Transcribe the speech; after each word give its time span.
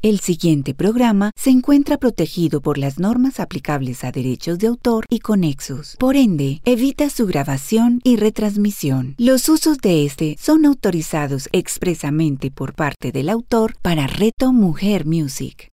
El 0.00 0.20
siguiente 0.20 0.74
programa 0.74 1.32
se 1.34 1.50
encuentra 1.50 1.96
protegido 1.96 2.60
por 2.60 2.78
las 2.78 3.00
normas 3.00 3.40
aplicables 3.40 4.04
a 4.04 4.12
derechos 4.12 4.60
de 4.60 4.68
autor 4.68 5.04
y 5.10 5.18
conexos. 5.18 5.96
Por 5.98 6.14
ende, 6.14 6.60
evita 6.64 7.10
su 7.10 7.26
grabación 7.26 8.00
y 8.04 8.14
retransmisión. 8.14 9.16
Los 9.18 9.48
usos 9.48 9.78
de 9.78 10.04
este 10.04 10.36
son 10.38 10.66
autorizados 10.66 11.48
expresamente 11.50 12.52
por 12.52 12.74
parte 12.74 13.10
del 13.10 13.28
autor 13.28 13.74
para 13.82 14.06
Reto 14.06 14.52
Mujer 14.52 15.04
Music. 15.04 15.72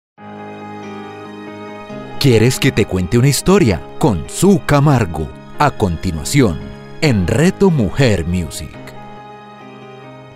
¿Quieres 2.20 2.60
que 2.60 2.70
te 2.70 2.86
cuente 2.86 3.18
una 3.18 3.28
historia? 3.28 3.82
Con 3.98 4.22
Su 4.28 4.60
Camargo. 4.64 5.28
A 5.58 5.72
continuación, 5.72 6.60
en 7.00 7.26
Reto 7.26 7.72
Mujer 7.72 8.24
Music. 8.24 8.81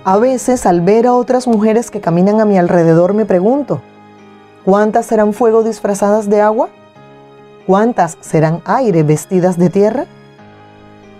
A 0.09 0.19
veces, 0.19 0.67
al 0.67 0.83
ver 0.83 1.09
a 1.09 1.15
otras 1.15 1.49
mujeres 1.49 1.91
que 1.91 2.01
caminan 2.01 2.41
a 2.41 2.45
mi 2.45 2.57
alrededor, 2.57 3.13
me 3.13 3.25
pregunto, 3.25 3.81
¿cuántas 4.65 5.07
serán 5.07 5.33
fuego 5.33 5.65
disfrazadas 5.65 6.31
de 6.31 6.41
agua? 6.41 6.69
¿Cuántas 7.67 8.17
serán 8.21 8.63
aire 8.67 9.03
vestidas 9.03 9.59
de 9.59 9.69
tierra? 9.69 10.07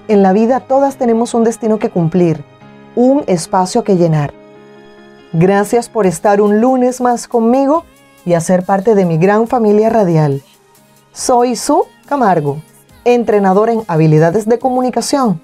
En 0.07 0.23
la 0.23 0.33
vida 0.33 0.61
todas 0.61 0.99
tenemos 0.99 1.35
un 1.35 1.43
destino 1.43 1.81
que 1.81 1.91
cumplir, 1.91 2.45
un 2.95 3.25
espacio 3.27 3.83
que 3.83 3.97
llenar. 3.97 4.33
Gracias 5.33 5.89
por 5.89 6.07
estar 6.07 6.41
un 6.41 6.61
lunes 6.61 7.01
más 7.01 7.27
conmigo 7.27 7.83
y 8.25 8.35
hacer 8.35 8.65
parte 8.65 8.95
de 8.95 9.05
mi 9.05 9.19
gran 9.19 9.49
familia 9.49 9.91
radial. 9.91 10.45
Soy 11.13 11.57
Su 11.57 11.87
Camargo, 12.09 12.59
entrenador 13.05 13.69
en 13.69 13.83
habilidades 13.89 14.49
de 14.49 14.61
comunicación 14.61 15.41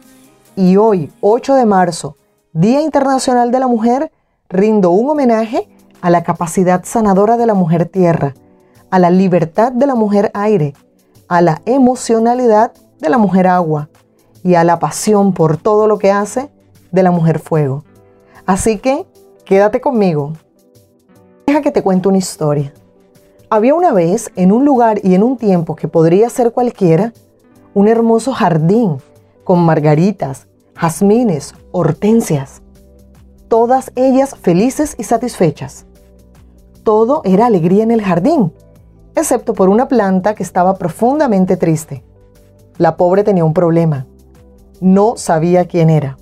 y 0.55 0.77
hoy, 0.77 1.11
8 1.21 1.57
de 1.57 1.67
marzo, 1.67 2.17
Día 2.55 2.83
Internacional 2.83 3.51
de 3.51 3.59
la 3.61 3.67
Mujer, 3.67 4.13
rindo 4.51 4.91
un 4.91 5.09
homenaje 5.09 5.71
a 6.03 6.11
la 6.11 6.23
capacidad 6.23 6.85
sanadora 6.85 7.39
de 7.39 7.47
la 7.47 7.55
mujer 7.55 7.87
tierra, 7.87 8.35
a 8.91 8.99
la 8.99 9.09
libertad 9.09 9.73
de 9.73 9.87
la 9.87 9.95
mujer 9.95 10.31
aire, 10.35 10.75
a 11.29 11.41
la 11.41 11.63
emocionalidad 11.65 12.73
de 13.01 13.09
la 13.09 13.17
mujer 13.17 13.47
agua 13.47 13.89
y 14.45 14.57
a 14.57 14.65
la 14.65 14.79
pasión 14.79 15.33
por 15.33 15.57
todo 15.57 15.87
lo 15.87 15.99
que 15.99 16.11
hace 16.11 16.51
de 16.91 17.03
la 17.03 17.11
mujer 17.11 17.39
fuego. 17.39 17.85
Así 18.45 18.77
que 18.77 19.07
quédate 19.47 19.81
conmigo. 19.81 20.35
Deja 21.47 21.63
que 21.63 21.71
te 21.71 21.83
cuente 21.83 22.09
una 22.09 22.19
historia. 22.19 22.75
Había 23.49 23.75
una 23.75 23.95
vez, 23.95 24.31
en 24.37 24.53
un 24.53 24.67
lugar 24.67 25.01
y 25.03 25.15
en 25.15 25.23
un 25.23 25.39
tiempo 25.39 25.75
que 25.75 25.89
podría 25.89 26.29
ser 26.29 26.53
cualquiera, 26.53 27.15
un 27.73 27.89
hermoso 27.89 28.35
jardín 28.35 28.99
con 29.43 29.65
margaritas, 29.65 30.49
jazmines, 30.83 31.55
hortensias, 31.71 32.61
todas 33.47 33.93
ellas 33.95 34.35
felices 34.35 34.97
y 34.99 35.05
satisfechas. 35.05 35.87
Todo 36.83 37.23
era 37.25 37.47
alegría 37.47 37.85
en 37.85 37.93
el 37.93 38.03
jardín, 38.03 38.53
excepto 39.15 39.55
por 39.55 39.69
una 39.69 39.87
planta 39.87 40.35
que 40.35 40.43
estaba 40.43 40.75
profundamente 40.75 41.57
triste. 41.57 42.03
La 42.79 42.97
pobre 42.97 43.23
tenía 43.23 43.45
un 43.45 43.55
problema. 43.55 44.09
No 44.81 45.17
sabía 45.17 45.69
quién 45.69 45.89
era. 45.89 46.19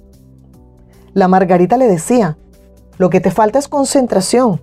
La 1.15 1.27
margarita 1.27 1.79
le 1.79 1.89
decía, 1.89 2.37
lo 2.99 3.09
que 3.09 3.23
te 3.23 3.31
falta 3.31 3.59
es 3.59 3.67
concentración. 3.67 4.61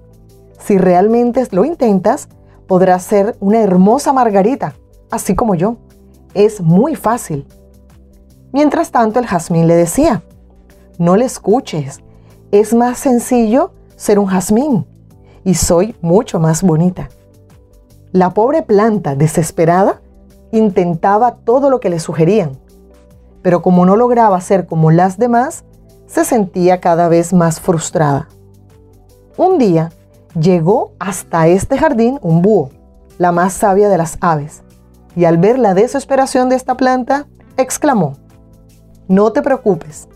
Si 0.59 0.77
realmente 0.77 1.43
lo 1.49 1.65
intentas, 1.65 2.29
podrás 2.67 3.01
ser 3.01 3.35
una 3.39 3.61
hermosa 3.61 4.13
margarita, 4.13 4.75
así 5.09 5.33
como 5.33 5.55
yo. 5.55 5.77
Es 6.35 6.61
muy 6.61 6.93
fácil. 6.93 7.47
Mientras 8.57 8.89
tanto, 8.89 9.19
el 9.19 9.27
jazmín 9.27 9.67
le 9.67 9.75
decía, 9.75 10.23
no 10.97 11.15
le 11.15 11.25
escuches, 11.25 11.99
es 12.49 12.73
más 12.73 12.97
sencillo 12.97 13.69
ser 13.95 14.17
un 14.17 14.25
jazmín 14.25 14.83
y 15.43 15.53
soy 15.53 15.95
mucho 16.01 16.39
más 16.39 16.63
bonita. 16.63 17.09
La 18.11 18.33
pobre 18.33 18.63
planta, 18.63 19.13
desesperada, 19.13 20.01
intentaba 20.51 21.35
todo 21.35 21.69
lo 21.69 21.79
que 21.79 21.91
le 21.91 21.99
sugerían, 21.99 22.57
pero 23.43 23.61
como 23.61 23.85
no 23.85 23.95
lograba 23.95 24.41
ser 24.41 24.65
como 24.65 24.89
las 24.89 25.19
demás, 25.19 25.63
se 26.07 26.25
sentía 26.25 26.81
cada 26.81 27.09
vez 27.09 27.33
más 27.33 27.59
frustrada. 27.59 28.27
Un 29.37 29.59
día, 29.59 29.91
Llegó 30.33 30.93
hasta 30.97 31.47
este 31.47 31.77
jardín 31.77 32.17
un 32.23 32.41
búho, 32.41 32.71
la 33.19 33.31
más 33.31 33.53
sabia 33.53 33.87
de 33.87 33.99
las 33.99 34.17
aves, 34.19 34.63
y 35.15 35.25
al 35.25 35.37
ver 35.37 35.59
la 35.59 35.75
desesperación 35.75 36.49
de 36.49 36.55
esta 36.55 36.75
planta, 36.75 37.27
exclamó, 37.55 38.13
No 39.07 39.31
te 39.31 39.41
preocupes, 39.41 40.07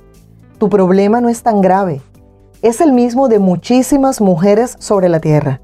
tu 0.57 0.69
problema 0.69 1.21
no 1.21 1.29
es 1.29 1.43
tan 1.43 1.61
grave, 1.61 2.01
es 2.61 2.81
el 2.81 2.91
mismo 2.91 3.27
de 3.27 3.39
muchísimas 3.39 4.21
mujeres 4.21 4.75
sobre 4.79 5.09
la 5.09 5.19
tierra. 5.19 5.61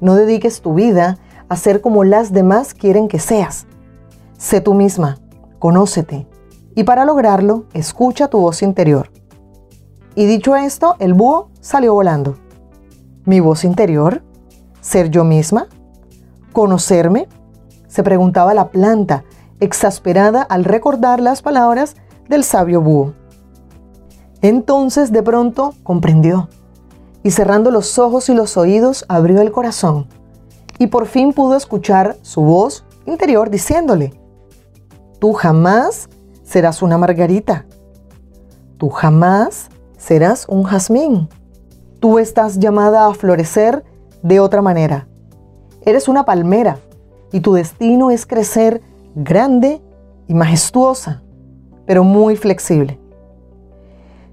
No 0.00 0.14
dediques 0.14 0.60
tu 0.60 0.74
vida 0.74 1.18
a 1.48 1.56
ser 1.56 1.80
como 1.80 2.04
las 2.04 2.32
demás 2.32 2.74
quieren 2.74 3.08
que 3.08 3.18
seas. 3.18 3.66
Sé 4.38 4.60
tú 4.60 4.74
misma, 4.74 5.18
conócete, 5.58 6.26
y 6.74 6.84
para 6.84 7.04
lograrlo, 7.04 7.64
escucha 7.74 8.28
tu 8.28 8.40
voz 8.40 8.62
interior. 8.62 9.10
Y 10.14 10.26
dicho 10.26 10.56
esto, 10.56 10.96
el 11.00 11.14
búho 11.14 11.50
salió 11.60 11.94
volando 11.94 12.36
mi 13.28 13.40
voz 13.40 13.62
interior, 13.62 14.22
ser 14.80 15.10
yo 15.10 15.22
misma, 15.22 15.66
conocerme, 16.54 17.28
se 17.86 18.02
preguntaba 18.02 18.54
la 18.54 18.70
planta, 18.70 19.24
exasperada 19.60 20.40
al 20.40 20.64
recordar 20.64 21.20
las 21.20 21.42
palabras 21.42 21.94
del 22.28 22.44
sabio 22.44 22.80
búho. 22.80 23.14
Entonces 24.40 25.12
de 25.12 25.22
pronto 25.22 25.74
comprendió 25.82 26.48
y 27.22 27.30
cerrando 27.30 27.70
los 27.70 27.98
ojos 27.98 28.28
y 28.28 28.34
los 28.34 28.56
oídos 28.56 29.04
abrió 29.08 29.40
el 29.40 29.50
corazón 29.50 30.06
y 30.78 30.86
por 30.86 31.06
fin 31.06 31.32
pudo 31.32 31.56
escuchar 31.56 32.16
su 32.22 32.42
voz 32.42 32.84
interior 33.06 33.50
diciéndole, 33.50 34.14
tú 35.18 35.32
jamás 35.32 36.08
serás 36.44 36.82
una 36.82 36.98
margarita, 36.98 37.66
tú 38.76 38.88
jamás 38.90 39.68
serás 39.96 40.46
un 40.48 40.62
jazmín, 40.62 41.28
Tú 42.00 42.20
estás 42.20 42.60
llamada 42.60 43.06
a 43.06 43.14
florecer 43.14 43.84
de 44.22 44.38
otra 44.38 44.62
manera. 44.62 45.08
Eres 45.84 46.06
una 46.06 46.24
palmera 46.24 46.78
y 47.32 47.40
tu 47.40 47.54
destino 47.54 48.12
es 48.12 48.24
crecer 48.24 48.82
grande 49.16 49.82
y 50.28 50.34
majestuosa, 50.34 51.22
pero 51.88 52.04
muy 52.04 52.36
flexible. 52.36 53.00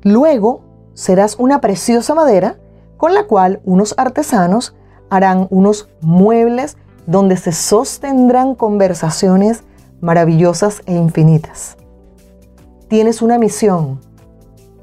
Luego 0.03 0.59
serás 0.93 1.37
una 1.39 1.61
preciosa 1.61 2.13
madera 2.13 2.57
con 2.97 3.13
la 3.13 3.27
cual 3.27 3.61
unos 3.63 3.95
artesanos 3.97 4.75
harán 5.09 5.47
unos 5.49 5.87
muebles 6.01 6.75
donde 7.07 7.37
se 7.37 7.53
sostendrán 7.53 8.55
conversaciones 8.55 9.63
maravillosas 10.01 10.81
e 10.85 10.95
infinitas. 10.95 11.77
Tienes 12.89 13.21
una 13.21 13.37
misión, 13.37 14.01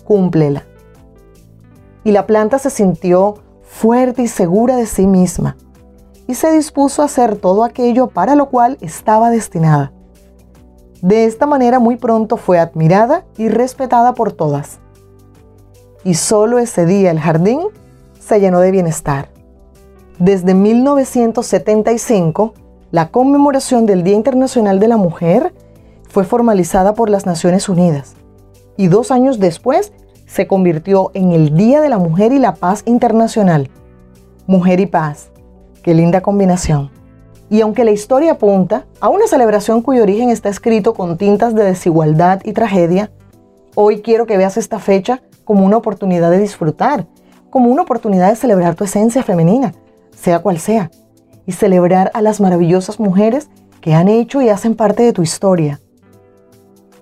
cúmplela 0.05 0.65
y 2.05 2.13
la 2.13 2.27
planta 2.27 2.59
se 2.59 2.71
sintió 2.71 3.35
fuerte 3.63 4.23
y 4.23 4.29
segura 4.29 4.77
de 4.77 4.87
sí 4.87 5.07
misma 5.07 5.59
y 6.27 6.37
se 6.37 6.51
dispuso 6.53 7.03
a 7.03 7.05
hacer 7.05 7.37
todo 7.37 7.65
aquello 7.65 8.07
para 8.07 8.35
lo 8.35 8.49
cual 8.49 8.79
estaba 8.81 9.29
destinada. 9.29 9.93
De 11.03 11.25
esta 11.25 11.47
manera 11.47 11.81
muy 11.81 11.97
pronto 11.97 12.37
fue 12.37 12.61
admirada 12.61 13.25
y 13.37 13.49
respetada 13.49 14.15
por 14.15 14.33
todas. 14.33 14.79
Y 16.05 16.15
solo 16.15 16.61
ese 16.61 16.87
día 16.87 17.11
el 17.11 17.19
jardín 17.19 17.61
se 18.21 18.39
llenó 18.39 18.61
de 18.61 18.71
bienestar. 18.71 19.29
Desde 20.21 20.55
1975, 20.55 22.55
la 22.93 23.09
conmemoración 23.09 23.85
del 23.85 24.05
Día 24.05 24.15
Internacional 24.15 24.79
de 24.79 24.87
la 24.87 24.97
Mujer 24.97 25.53
fue 26.09 26.23
formalizada 26.23 26.95
por 26.95 27.11
las 27.11 27.27
Naciones 27.27 27.69
Unidas. 27.69 28.15
Y 28.77 28.87
dos 28.87 29.11
años 29.11 29.41
después 29.41 29.93
se 30.27 30.47
convirtió 30.47 31.11
en 31.15 31.33
el 31.33 31.57
Día 31.57 31.81
de 31.81 31.89
la 31.89 31.99
Mujer 31.99 32.33
y 32.33 32.39
la 32.39 32.55
Paz 32.55 32.85
Internacional. 32.87 33.71
Mujer 34.47 34.79
y 34.79 34.87
paz. 34.87 35.33
Qué 35.83 35.95
linda 35.95 36.21
combinación. 36.21 37.02
Y 37.53 37.61
aunque 37.61 37.85
la 37.85 37.91
historia 37.91 38.33
apunta 38.33 38.87
a 38.99 39.11
una 39.11 39.27
celebración 39.27 39.83
cuyo 39.83 40.05
origen 40.05 40.31
está 40.31 40.49
escrito 40.49 40.95
con 40.95 41.19
tintas 41.19 41.55
de 41.55 41.65
desigualdad 41.65 42.41
y 42.45 42.55
tragedia, 42.55 43.11
hoy 43.75 44.01
quiero 44.01 44.25
que 44.25 44.39
veas 44.39 44.57
esta 44.57 44.79
fecha 44.79 45.21
como 45.45 45.67
una 45.67 45.77
oportunidad 45.77 46.31
de 46.31 46.39
disfrutar, 46.39 47.07
como 47.51 47.71
una 47.71 47.83
oportunidad 47.83 48.31
de 48.31 48.37
celebrar 48.37 48.75
tu 48.75 48.85
esencia 48.85 49.23
femenina, 49.23 49.75
sea 50.17 50.39
cual 50.39 50.59
sea, 50.61 50.91
y 51.45 51.53
celebrar 51.53 52.11
a 52.15 52.23
las 52.23 52.41
maravillosas 52.41 52.99
mujeres 52.99 53.51
que 53.83 53.93
han 53.93 54.09
hecho 54.09 54.41
y 54.41 54.49
hacen 54.49 54.75
parte 54.75 55.03
de 55.03 55.13
tu 55.13 55.21
historia. 55.21 55.79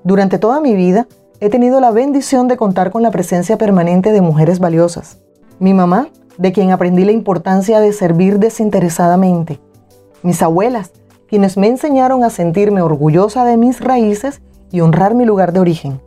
Durante 0.02 0.40
toda 0.40 0.60
mi 0.60 0.74
vida 0.74 1.06
he 1.38 1.48
tenido 1.48 1.78
la 1.78 1.92
bendición 1.92 2.48
de 2.48 2.56
contar 2.56 2.90
con 2.90 3.04
la 3.04 3.12
presencia 3.12 3.56
permanente 3.56 4.10
de 4.10 4.20
mujeres 4.20 4.58
valiosas. 4.58 5.18
Mi 5.60 5.74
mamá, 5.74 6.08
de 6.38 6.50
quien 6.50 6.72
aprendí 6.72 7.04
la 7.04 7.12
importancia 7.12 7.78
de 7.78 7.92
servir 7.92 8.40
desinteresadamente. 8.40 9.60
Mis 10.22 10.42
abuelas, 10.42 10.92
quienes 11.28 11.56
me 11.56 11.68
enseñaron 11.68 12.24
a 12.24 12.30
sentirme 12.30 12.82
orgullosa 12.82 13.44
de 13.44 13.56
mis 13.56 13.80
raíces 13.80 14.42
y 14.70 14.80
honrar 14.80 15.14
mi 15.14 15.24
lugar 15.24 15.52
de 15.52 15.60
origen. 15.60 16.00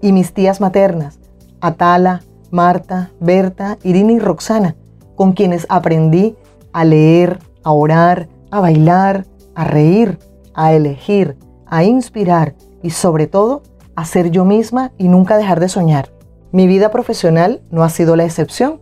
Y 0.00 0.12
mis 0.12 0.32
tías 0.32 0.60
maternas, 0.60 1.18
Atala, 1.60 2.22
Marta, 2.50 3.10
Berta, 3.20 3.78
Irina 3.84 4.12
y 4.12 4.18
Roxana, 4.18 4.76
con 5.14 5.32
quienes 5.32 5.66
aprendí 5.68 6.36
a 6.72 6.84
leer, 6.84 7.38
a 7.62 7.72
orar, 7.72 8.28
a 8.50 8.60
bailar, 8.60 9.26
a 9.54 9.64
reír, 9.64 10.18
a 10.54 10.72
elegir, 10.72 11.36
a 11.66 11.84
inspirar 11.84 12.54
y 12.82 12.90
sobre 12.90 13.26
todo 13.26 13.62
a 13.94 14.04
ser 14.04 14.30
yo 14.30 14.44
misma 14.44 14.92
y 14.98 15.08
nunca 15.08 15.36
dejar 15.36 15.60
de 15.60 15.68
soñar. 15.68 16.10
Mi 16.52 16.66
vida 16.66 16.90
profesional 16.90 17.60
no 17.70 17.84
ha 17.84 17.90
sido 17.90 18.16
la 18.16 18.24
excepción. 18.24 18.80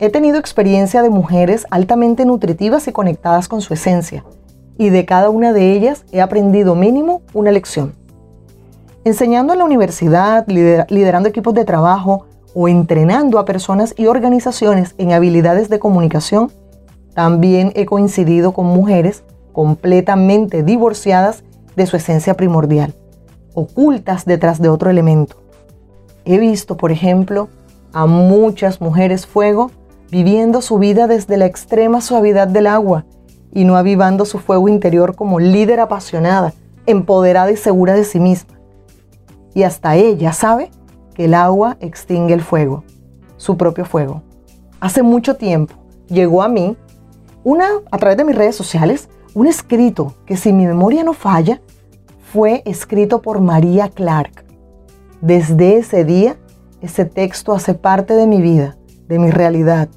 He 0.00 0.10
tenido 0.10 0.38
experiencia 0.38 1.02
de 1.02 1.10
mujeres 1.10 1.66
altamente 1.70 2.24
nutritivas 2.24 2.86
y 2.86 2.92
conectadas 2.92 3.48
con 3.48 3.60
su 3.60 3.74
esencia, 3.74 4.24
y 4.76 4.90
de 4.90 5.04
cada 5.04 5.28
una 5.28 5.52
de 5.52 5.72
ellas 5.72 6.04
he 6.12 6.20
aprendido 6.20 6.76
mínimo 6.76 7.22
una 7.34 7.50
lección. 7.50 7.94
Enseñando 9.02 9.52
en 9.52 9.58
la 9.58 9.64
universidad, 9.64 10.46
liderando 10.46 11.28
equipos 11.28 11.52
de 11.54 11.64
trabajo 11.64 12.26
o 12.54 12.68
entrenando 12.68 13.40
a 13.40 13.44
personas 13.44 13.92
y 13.96 14.06
organizaciones 14.06 14.94
en 14.98 15.12
habilidades 15.12 15.68
de 15.68 15.80
comunicación, 15.80 16.52
también 17.14 17.72
he 17.74 17.84
coincidido 17.84 18.52
con 18.52 18.66
mujeres 18.66 19.24
completamente 19.52 20.62
divorciadas 20.62 21.42
de 21.74 21.86
su 21.86 21.96
esencia 21.96 22.34
primordial, 22.34 22.94
ocultas 23.52 24.24
detrás 24.26 24.62
de 24.62 24.68
otro 24.68 24.90
elemento. 24.90 25.42
He 26.24 26.38
visto, 26.38 26.76
por 26.76 26.92
ejemplo, 26.92 27.48
a 27.92 28.06
muchas 28.06 28.80
mujeres 28.80 29.26
fuego 29.26 29.72
viviendo 30.10 30.62
su 30.62 30.78
vida 30.78 31.06
desde 31.06 31.36
la 31.36 31.46
extrema 31.46 32.00
suavidad 32.00 32.48
del 32.48 32.66
agua 32.66 33.04
y 33.52 33.64
no 33.64 33.76
avivando 33.76 34.24
su 34.24 34.38
fuego 34.38 34.68
interior 34.68 35.14
como 35.14 35.40
líder 35.40 35.80
apasionada, 35.80 36.54
empoderada 36.86 37.50
y 37.50 37.56
segura 37.56 37.94
de 37.94 38.04
sí 38.04 38.20
misma. 38.20 38.58
Y 39.54 39.62
hasta 39.62 39.96
ella 39.96 40.32
sabe 40.32 40.70
que 41.14 41.26
el 41.26 41.34
agua 41.34 41.76
extingue 41.80 42.34
el 42.34 42.42
fuego, 42.42 42.84
su 43.36 43.56
propio 43.56 43.84
fuego. 43.84 44.22
Hace 44.80 45.02
mucho 45.02 45.36
tiempo 45.36 45.74
llegó 46.08 46.42
a 46.42 46.48
mí 46.48 46.76
una, 47.44 47.68
a 47.90 47.98
través 47.98 48.16
de 48.16 48.24
mis 48.24 48.36
redes 48.36 48.56
sociales, 48.56 49.08
un 49.34 49.46
escrito 49.46 50.14
que 50.26 50.36
si 50.36 50.52
mi 50.52 50.66
memoria 50.66 51.04
no 51.04 51.12
falla, 51.12 51.60
fue 52.32 52.62
escrito 52.64 53.22
por 53.22 53.40
María 53.40 53.88
Clark. 53.88 54.44
Desde 55.20 55.78
ese 55.78 56.04
día, 56.04 56.36
ese 56.80 57.04
texto 57.04 57.52
hace 57.52 57.74
parte 57.74 58.14
de 58.14 58.26
mi 58.26 58.40
vida, 58.40 58.77
de 59.08 59.18
mi 59.18 59.30
realidad, 59.30 59.88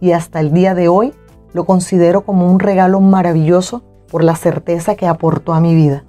y 0.00 0.12
hasta 0.12 0.40
el 0.40 0.52
día 0.52 0.74
de 0.74 0.88
hoy 0.88 1.14
lo 1.52 1.64
considero 1.64 2.24
como 2.24 2.50
un 2.50 2.60
regalo 2.60 3.00
maravilloso 3.00 3.82
por 4.10 4.22
la 4.22 4.36
certeza 4.36 4.94
que 4.94 5.06
aportó 5.06 5.54
a 5.54 5.60
mi 5.60 5.74
vida. 5.74 6.04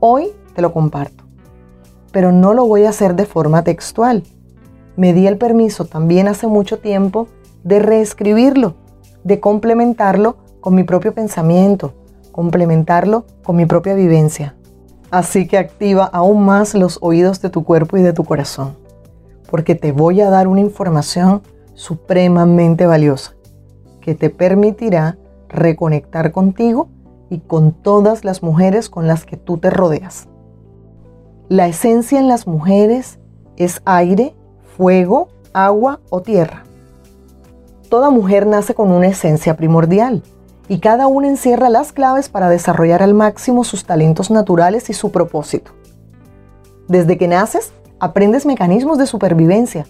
Hoy 0.00 0.28
te 0.54 0.62
lo 0.62 0.72
comparto, 0.72 1.24
pero 2.12 2.30
no 2.32 2.54
lo 2.54 2.66
voy 2.66 2.84
a 2.84 2.90
hacer 2.90 3.16
de 3.16 3.26
forma 3.26 3.64
textual. 3.64 4.22
Me 4.96 5.12
di 5.12 5.26
el 5.26 5.38
permiso 5.38 5.86
también 5.86 6.28
hace 6.28 6.46
mucho 6.46 6.78
tiempo 6.78 7.26
de 7.64 7.78
reescribirlo, 7.78 8.74
de 9.24 9.40
complementarlo 9.40 10.36
con 10.60 10.74
mi 10.74 10.84
propio 10.84 11.12
pensamiento, 11.12 11.94
complementarlo 12.30 13.26
con 13.42 13.56
mi 13.56 13.66
propia 13.66 13.94
vivencia. 13.94 14.54
Así 15.10 15.46
que 15.46 15.58
activa 15.58 16.04
aún 16.04 16.44
más 16.44 16.74
los 16.74 16.98
oídos 17.00 17.40
de 17.40 17.50
tu 17.50 17.64
cuerpo 17.64 17.96
y 17.96 18.02
de 18.02 18.12
tu 18.12 18.24
corazón, 18.24 18.76
porque 19.50 19.74
te 19.74 19.92
voy 19.92 20.20
a 20.20 20.30
dar 20.30 20.48
una 20.48 20.60
información 20.60 21.42
supremamente 21.74 22.86
valiosa 22.86 23.34
que 24.00 24.14
te 24.14 24.30
permitirá 24.30 25.16
reconectar 25.48 26.32
contigo 26.32 26.88
y 27.30 27.40
con 27.40 27.72
todas 27.72 28.24
las 28.24 28.42
mujeres 28.42 28.90
con 28.90 29.06
las 29.06 29.24
que 29.24 29.36
tú 29.36 29.58
te 29.58 29.70
rodeas. 29.70 30.28
La 31.48 31.68
esencia 31.68 32.18
en 32.20 32.28
las 32.28 32.46
mujeres 32.46 33.18
es 33.56 33.80
aire, 33.84 34.34
fuego, 34.76 35.28
agua 35.52 36.00
o 36.10 36.20
tierra. 36.20 36.64
Toda 37.88 38.10
mujer 38.10 38.46
nace 38.46 38.74
con 38.74 38.90
una 38.90 39.06
esencia 39.06 39.56
primordial 39.56 40.22
y 40.68 40.80
cada 40.80 41.06
una 41.06 41.28
encierra 41.28 41.68
las 41.70 41.92
claves 41.92 42.28
para 42.28 42.48
desarrollar 42.48 43.02
al 43.02 43.14
máximo 43.14 43.64
sus 43.64 43.84
talentos 43.84 44.30
naturales 44.30 44.90
y 44.90 44.92
su 44.92 45.12
propósito. 45.12 45.72
Desde 46.88 47.16
que 47.16 47.28
naces, 47.28 47.72
aprendes 48.00 48.44
mecanismos 48.44 48.98
de 48.98 49.06
supervivencia 49.06 49.86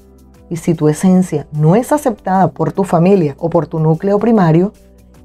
y 0.51 0.57
si 0.57 0.75
tu 0.75 0.89
esencia 0.89 1.47
no 1.53 1.77
es 1.77 1.93
aceptada 1.93 2.49
por 2.49 2.73
tu 2.73 2.85
familia 2.85 3.35
o 3.39 3.51
por 3.51 3.67
tu 3.67 3.79
núcleo 3.79 4.19
primario, 4.19 4.73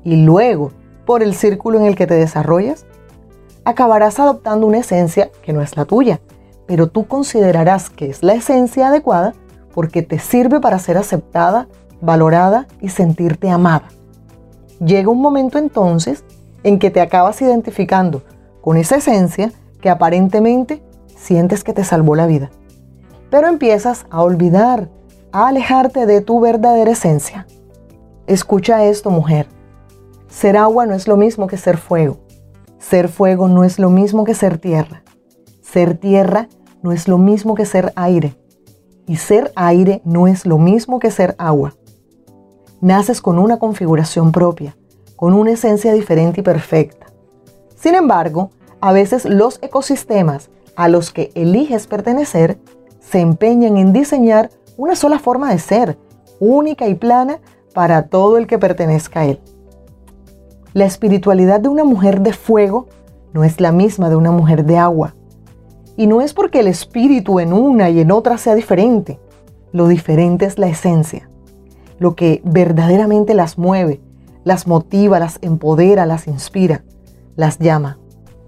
y 0.04 0.24
luego 0.24 0.72
por 1.06 1.24
el 1.24 1.34
círculo 1.34 1.80
en 1.80 1.86
el 1.86 1.96
que 1.96 2.08
te 2.08 2.14
desarrollas, 2.14 2.86
acabarás 3.66 4.20
adoptando 4.20 4.68
una 4.68 4.80
esencia 4.80 5.30
que 5.44 5.54
no 5.54 5.62
es 5.62 5.76
la 5.76 5.86
tuya, 5.86 6.20
pero 6.66 6.88
tú 6.88 7.08
considerarás 7.08 7.90
que 7.90 8.10
es 8.10 8.24
la 8.24 8.34
esencia 8.34 8.88
adecuada 8.88 9.34
porque 9.74 10.02
te 10.02 10.20
sirve 10.20 10.60
para 10.60 10.80
ser 10.80 10.98
aceptada, 10.98 11.68
valorada 12.02 12.68
y 12.82 12.90
sentirte 12.90 13.50
amada. 13.50 13.90
Llega 14.80 15.10
un 15.10 15.22
momento 15.22 15.58
entonces 15.58 16.24
en 16.64 16.80
que 16.80 16.90
te 16.90 17.02
acabas 17.02 17.42
identificando 17.42 18.22
con 18.62 18.78
esa 18.78 18.98
esencia 18.98 19.52
que 19.82 19.90
aparentemente 19.90 20.82
sientes 21.16 21.64
que 21.64 21.74
te 21.74 21.84
salvó 21.84 22.16
la 22.16 22.28
vida. 22.28 22.50
Pero 23.30 23.48
empiezas 23.48 24.06
a 24.10 24.22
olvidar 24.22 24.90
a 25.32 25.48
alejarte 25.48 26.06
de 26.06 26.22
tu 26.22 26.40
verdadera 26.40 26.92
esencia. 26.92 27.48
Escucha 28.28 28.86
esto, 28.86 29.10
mujer. 29.10 29.48
Ser 30.28 30.58
agua 30.58 30.86
no 30.86 30.94
es 30.94 31.08
lo 31.08 31.18
mismo 31.18 31.48
que 31.48 31.58
ser 31.58 31.78
fuego. 31.78 32.20
Ser 32.78 33.10
fuego 33.10 33.48
no 33.48 33.64
es 33.64 33.80
lo 33.80 33.90
mismo 33.90 34.24
que 34.24 34.34
ser 34.34 34.58
tierra. 34.58 35.04
Ser 35.62 35.98
tierra 35.98 36.48
no 36.82 36.92
es 36.92 37.08
lo 37.08 37.18
mismo 37.18 37.56
que 37.56 37.66
ser 37.66 37.92
aire. 37.96 38.36
Y 39.08 39.18
ser 39.18 39.52
aire 39.56 40.02
no 40.06 40.28
es 40.28 40.46
lo 40.46 40.58
mismo 40.58 41.00
que 41.00 41.12
ser 41.12 41.36
agua. 41.38 41.76
Naces 42.82 43.22
con 43.22 43.40
una 43.40 43.58
configuración 43.58 44.32
propia, 44.32 44.78
con 45.16 45.34
una 45.34 45.52
esencia 45.52 45.94
diferente 45.94 46.42
y 46.42 46.44
perfecta. 46.44 47.08
Sin 47.76 47.96
embargo, 47.96 48.52
a 48.82 48.94
veces 48.94 49.26
los 49.26 49.60
ecosistemas 49.62 50.50
a 50.76 50.88
los 50.88 51.12
que 51.12 51.32
eliges 51.36 51.88
pertenecer 51.88 52.60
se 53.00 53.20
empeñan 53.20 53.78
en 53.78 53.92
diseñar 53.92 54.50
una 54.80 54.96
sola 54.96 55.20
forma 55.20 55.52
de 55.52 55.60
ser, 55.60 55.98
única 56.40 56.88
y 56.88 56.96
plana 56.96 57.40
para 57.74 58.08
todo 58.08 58.38
el 58.38 58.48
que 58.48 58.58
pertenezca 58.58 59.20
a 59.20 59.26
él. 59.26 59.42
La 60.72 60.86
espiritualidad 60.86 61.60
de 61.60 61.68
una 61.68 61.84
mujer 61.84 62.22
de 62.22 62.32
fuego 62.32 62.88
no 63.34 63.44
es 63.44 63.60
la 63.60 63.74
misma 63.74 64.10
de 64.10 64.16
una 64.16 64.32
mujer 64.32 64.64
de 64.64 64.78
agua. 64.78 65.16
Y 65.98 66.08
no 66.08 66.22
es 66.22 66.34
porque 66.34 66.62
el 66.62 66.68
espíritu 66.68 67.42
en 67.42 67.52
una 67.52 67.90
y 67.90 68.00
en 68.00 68.10
otra 68.10 68.38
sea 68.38 68.56
diferente. 68.56 69.20
Lo 69.74 69.90
diferente 69.90 70.46
es 70.46 70.58
la 70.58 70.70
esencia. 70.70 71.30
Lo 71.98 72.16
que 72.16 72.42
verdaderamente 72.46 73.34
las 73.34 73.58
mueve, 73.58 74.00
las 74.46 74.66
motiva, 74.66 75.20
las 75.20 75.40
empodera, 75.42 76.06
las 76.06 76.26
inspira, 76.26 76.86
las 77.36 77.60
llama. 77.60 77.98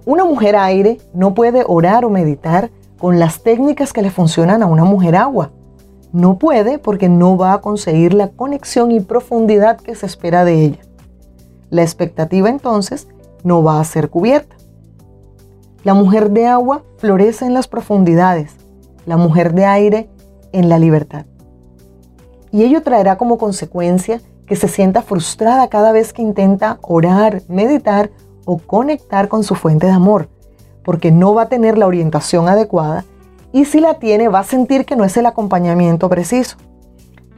Una 0.05 0.23
mujer 0.23 0.55
aire 0.55 0.99
no 1.13 1.33
puede 1.33 1.65
orar 1.67 2.05
o 2.05 2.09
meditar 2.09 2.71
con 2.97 3.19
las 3.19 3.43
técnicas 3.43 3.91
que 3.91 4.01
le 4.01 4.11
funcionan 4.11 4.63
a 4.63 4.67
una 4.67 4.85
mujer 4.85 5.17
agua. 5.17 5.51
No 6.13 6.37
puede 6.37 6.77
porque 6.77 7.07
no 7.07 7.37
va 7.37 7.53
a 7.53 7.61
conseguir 7.61 8.13
la 8.13 8.27
conexión 8.29 8.91
y 8.91 8.99
profundidad 8.99 9.77
que 9.77 9.95
se 9.95 10.05
espera 10.05 10.43
de 10.43 10.65
ella. 10.65 10.79
La 11.69 11.83
expectativa 11.83 12.49
entonces 12.49 13.07
no 13.43 13.63
va 13.63 13.79
a 13.79 13.83
ser 13.85 14.09
cubierta. 14.09 14.55
La 15.83 15.93
mujer 15.93 16.31
de 16.31 16.47
agua 16.47 16.83
florece 16.97 17.45
en 17.45 17.53
las 17.53 17.67
profundidades, 17.67 18.55
la 19.05 19.17
mujer 19.17 19.53
de 19.53 19.65
aire 19.65 20.09
en 20.51 20.67
la 20.69 20.77
libertad. 20.77 21.25
Y 22.51 22.63
ello 22.63 22.83
traerá 22.83 23.17
como 23.17 23.37
consecuencia 23.37 24.21
que 24.45 24.57
se 24.57 24.67
sienta 24.67 25.01
frustrada 25.01 25.69
cada 25.69 25.93
vez 25.93 26.11
que 26.11 26.21
intenta 26.21 26.77
orar, 26.81 27.41
meditar 27.47 28.11
o 28.43 28.57
conectar 28.57 29.29
con 29.29 29.45
su 29.45 29.55
fuente 29.55 29.87
de 29.87 29.93
amor, 29.93 30.27
porque 30.83 31.09
no 31.09 31.33
va 31.33 31.43
a 31.43 31.49
tener 31.49 31.77
la 31.77 31.87
orientación 31.87 32.49
adecuada 32.49 33.05
y 33.53 33.65
si 33.65 33.79
la 33.79 33.95
tiene 33.95 34.29
va 34.29 34.39
a 34.39 34.43
sentir 34.43 34.85
que 34.85 34.95
no 34.95 35.03
es 35.03 35.17
el 35.17 35.25
acompañamiento 35.25 36.09
preciso. 36.09 36.57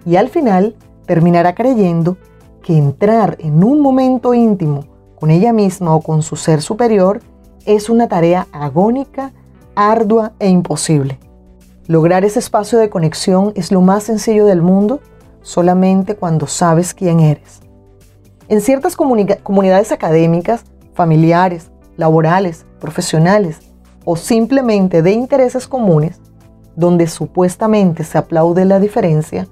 Y 0.06 0.16
al 0.16 0.30
final 0.30 0.76
terminará 1.06 1.56
creyendo 1.56 2.18
que 2.62 2.78
entrar 2.78 3.38
en 3.40 3.64
un 3.64 3.80
momento 3.82 4.34
íntimo 4.34 4.86
con 5.20 5.32
ella 5.32 5.54
misma 5.54 5.96
o 5.96 6.02
con 6.02 6.22
su 6.22 6.36
ser 6.36 6.62
superior 6.62 7.22
es 7.66 7.90
una 7.90 8.08
tarea 8.08 8.48
agónica, 8.52 9.32
ardua 9.76 10.34
e 10.40 10.50
imposible. 10.50 11.20
Lograr 11.88 12.26
ese 12.26 12.40
espacio 12.40 12.80
de 12.80 12.90
conexión 12.90 13.52
es 13.56 13.72
lo 13.72 13.82
más 13.82 14.04
sencillo 14.04 14.46
del 14.46 14.62
mundo 14.62 15.02
solamente 15.42 16.16
cuando 16.16 16.48
sabes 16.48 16.94
quién 16.94 17.20
eres. 17.20 17.62
En 18.48 18.62
ciertas 18.62 18.96
comunidades 18.96 19.92
académicas, 19.92 20.64
familiares, 20.94 21.72
laborales, 21.98 22.66
profesionales, 22.80 23.60
o 24.06 24.16
simplemente 24.16 25.02
de 25.02 25.12
intereses 25.12 25.68
comunes, 25.68 26.20
donde 26.76 27.08
supuestamente 27.08 28.04
se 28.04 28.18
aplaude 28.18 28.66
la 28.66 28.80
diferencia, 28.80 29.48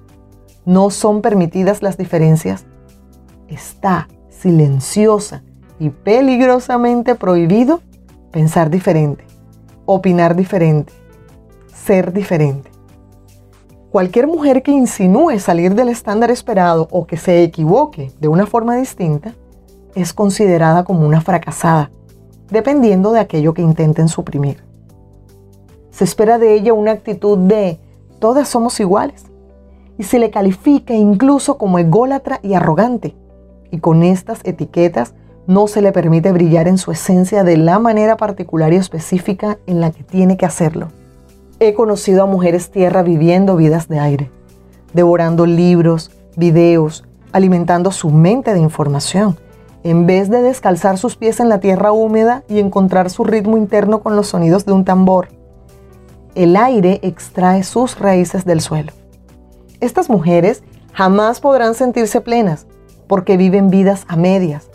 no 0.66 0.90
son 0.90 1.22
permitidas 1.22 1.82
las 1.82 1.98
diferencias, 1.98 2.66
está 3.48 4.08
silenciosa 4.30 5.44
y 5.80 5.90
peligrosamente 5.90 7.16
prohibido 7.16 7.82
pensar 8.32 8.70
diferente, 8.70 9.26
opinar 9.86 10.36
diferente, 10.36 10.94
ser 11.74 12.14
diferente. 12.14 12.72
Cualquier 13.92 14.26
mujer 14.26 14.64
que 14.64 14.72
insinúe 14.72 15.38
salir 15.40 15.76
del 15.76 15.90
estándar 15.90 16.32
esperado 16.32 16.88
o 16.92 17.06
que 17.06 17.18
se 17.18 17.44
equivoque 17.44 18.12
de 18.22 18.30
una 18.30 18.46
forma 18.46 18.76
distinta 18.78 19.36
es 19.96 20.14
considerada 20.14 20.86
como 20.86 21.06
una 21.06 21.20
fracasada, 21.20 21.92
dependiendo 22.52 23.12
de 23.14 23.22
aquello 23.22 23.54
que 23.54 23.62
intenten 23.62 24.08
suprimir. 24.10 24.64
Se 25.90 26.04
espera 26.04 26.38
de 26.38 26.54
ella 26.54 26.74
una 26.74 26.92
actitud 26.92 27.38
de 27.38 27.80
todas 28.20 28.48
somos 28.48 28.80
iguales 28.80 29.24
y 29.98 30.04
se 30.04 30.20
le 30.20 30.30
califica 30.30 30.94
incluso 30.94 31.58
como 31.58 31.80
ególatra 31.80 32.40
y 32.44 32.54
arrogante. 32.54 33.16
Y 33.72 33.80
con 33.80 34.04
estas 34.04 34.42
etiquetas 34.44 35.14
no 35.48 35.68
se 35.68 35.82
le 35.82 35.92
permite 35.92 36.32
brillar 36.32 36.68
en 36.68 36.78
su 36.78 36.92
esencia 36.92 37.44
de 37.44 37.58
la 37.58 37.80
manera 37.80 38.18
particular 38.18 38.74
y 38.74 38.78
específica 38.78 39.58
en 39.66 39.82
la 39.82 39.92
que 39.92 40.04
tiene 40.04 40.38
que 40.38 40.46
hacerlo. 40.46 40.88
He 41.60 41.74
conocido 41.74 42.24
a 42.24 42.26
mujeres 42.26 42.72
tierra 42.72 43.04
viviendo 43.04 43.56
vidas 43.56 43.88
de 43.88 44.00
aire, 44.00 44.32
devorando 44.94 45.46
libros, 45.46 46.12
videos, 46.36 47.06
alimentando 47.32 47.92
su 47.92 48.10
mente 48.10 48.54
de 48.54 48.60
información, 48.60 49.38
en 49.84 50.06
vez 50.06 50.30
de 50.30 50.42
descalzar 50.42 50.98
sus 50.98 51.16
pies 51.16 51.40
en 51.40 51.50
la 51.50 51.60
tierra 51.60 51.92
húmeda 51.92 52.44
y 52.48 52.60
encontrar 52.60 53.10
su 53.10 53.24
ritmo 53.24 53.58
interno 53.58 54.02
con 54.02 54.16
los 54.16 54.28
sonidos 54.28 54.66
de 54.66 54.74
un 54.74 54.86
tambor. 54.86 55.30
El 56.36 56.56
aire 56.56 57.00
extrae 57.02 57.64
sus 57.64 58.00
raíces 58.00 58.46
del 58.46 58.62
suelo. 58.62 58.94
Estas 59.80 60.10
mujeres 60.10 60.64
jamás 60.94 61.40
podrán 61.40 61.74
sentirse 61.74 62.22
plenas 62.22 62.68
porque 63.08 63.38
viven 63.38 63.70
vidas 63.70 64.06
a 64.08 64.16
medias, 64.16 64.70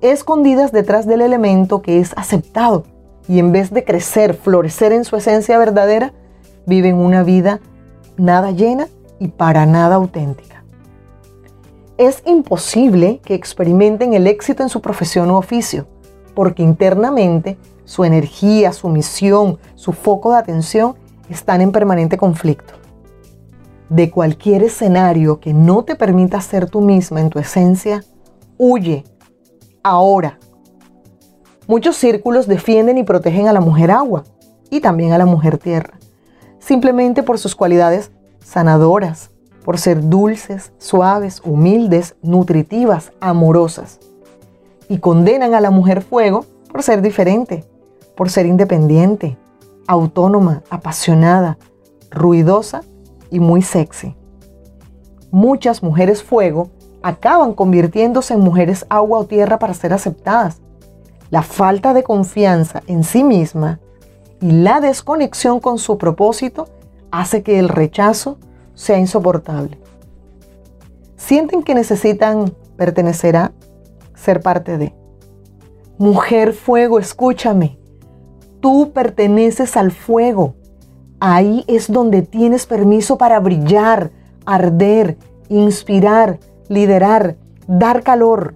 escondidas 0.00 0.72
detrás 0.72 1.06
del 1.06 1.20
elemento 1.20 1.82
que 1.82 2.00
es 2.00 2.12
aceptado 2.16 2.84
y 3.28 3.38
en 3.38 3.52
vez 3.52 3.70
de 3.70 3.84
crecer, 3.84 4.34
florecer 4.34 4.92
en 4.92 5.04
su 5.04 5.16
esencia 5.16 5.58
verdadera, 5.58 6.12
viven 6.66 6.96
una 6.96 7.22
vida 7.22 7.60
nada 8.16 8.50
llena 8.50 8.88
y 9.18 9.28
para 9.28 9.66
nada 9.66 9.96
auténtica. 9.96 10.55
Es 11.98 12.22
imposible 12.26 13.20
que 13.24 13.34
experimenten 13.34 14.14
el 14.14 14.26
éxito 14.26 14.62
en 14.62 14.68
su 14.68 14.80
profesión 14.80 15.30
u 15.30 15.36
oficio, 15.36 15.86
porque 16.34 16.62
internamente 16.62 17.58
su 17.84 18.04
energía, 18.04 18.72
su 18.72 18.88
misión, 18.88 19.58
su 19.74 19.92
foco 19.92 20.32
de 20.32 20.38
atención 20.38 20.96
están 21.30 21.60
en 21.60 21.72
permanente 21.72 22.18
conflicto. 22.18 22.74
De 23.88 24.10
cualquier 24.10 24.62
escenario 24.62 25.40
que 25.40 25.54
no 25.54 25.84
te 25.84 25.94
permita 25.94 26.40
ser 26.40 26.68
tú 26.68 26.80
misma 26.80 27.20
en 27.20 27.30
tu 27.30 27.38
esencia, 27.38 28.04
huye 28.58 29.04
ahora. 29.82 30.38
Muchos 31.66 31.96
círculos 31.96 32.46
defienden 32.46 32.98
y 32.98 33.04
protegen 33.04 33.48
a 33.48 33.52
la 33.52 33.60
mujer 33.60 33.90
agua 33.90 34.24
y 34.70 34.80
también 34.80 35.12
a 35.12 35.18
la 35.18 35.26
mujer 35.26 35.58
tierra 35.58 35.96
simplemente 36.66 37.22
por 37.22 37.38
sus 37.38 37.54
cualidades 37.54 38.10
sanadoras, 38.44 39.30
por 39.66 39.78
ser 39.78 40.08
dulces, 40.08 40.70
suaves, 40.78 41.42
humildes, 41.44 42.14
nutritivas, 42.22 43.10
amorosas. 43.18 43.98
Y 44.88 44.98
condenan 44.98 45.54
a 45.54 45.60
la 45.60 45.72
mujer 45.72 46.02
fuego 46.02 46.46
por 46.70 46.84
ser 46.84 47.02
diferente, 47.02 47.64
por 48.16 48.30
ser 48.30 48.46
independiente, 48.46 49.36
autónoma, 49.88 50.62
apasionada, 50.70 51.58
ruidosa 52.12 52.82
y 53.28 53.40
muy 53.40 53.60
sexy. 53.60 54.14
Muchas 55.32 55.82
mujeres 55.82 56.22
fuego 56.22 56.70
acaban 57.02 57.52
convirtiéndose 57.52 58.34
en 58.34 58.40
mujeres 58.42 58.86
agua 58.88 59.18
o 59.18 59.26
tierra 59.26 59.58
para 59.58 59.74
ser 59.74 59.92
aceptadas. 59.92 60.60
La 61.30 61.42
falta 61.42 61.92
de 61.92 62.04
confianza 62.04 62.84
en 62.86 63.02
sí 63.02 63.24
misma 63.24 63.80
y 64.40 64.52
la 64.52 64.80
desconexión 64.80 65.58
con 65.58 65.78
su 65.78 65.98
propósito 65.98 66.68
hace 67.10 67.42
que 67.42 67.58
el 67.58 67.68
rechazo 67.68 68.38
sea 68.76 68.98
insoportable. 68.98 69.76
Sienten 71.16 71.64
que 71.64 71.74
necesitan 71.74 72.54
pertenecer 72.76 73.36
a, 73.36 73.52
ser 74.14 74.40
parte 74.40 74.78
de. 74.78 74.94
Mujer 75.98 76.52
fuego, 76.52 77.00
escúchame. 77.00 77.78
Tú 78.60 78.92
perteneces 78.92 79.76
al 79.76 79.90
fuego. 79.90 80.54
Ahí 81.18 81.64
es 81.66 81.90
donde 81.90 82.22
tienes 82.22 82.66
permiso 82.66 83.16
para 83.18 83.40
brillar, 83.40 84.12
arder, 84.44 85.16
inspirar, 85.48 86.38
liderar, 86.68 87.36
dar 87.66 88.02
calor. 88.02 88.54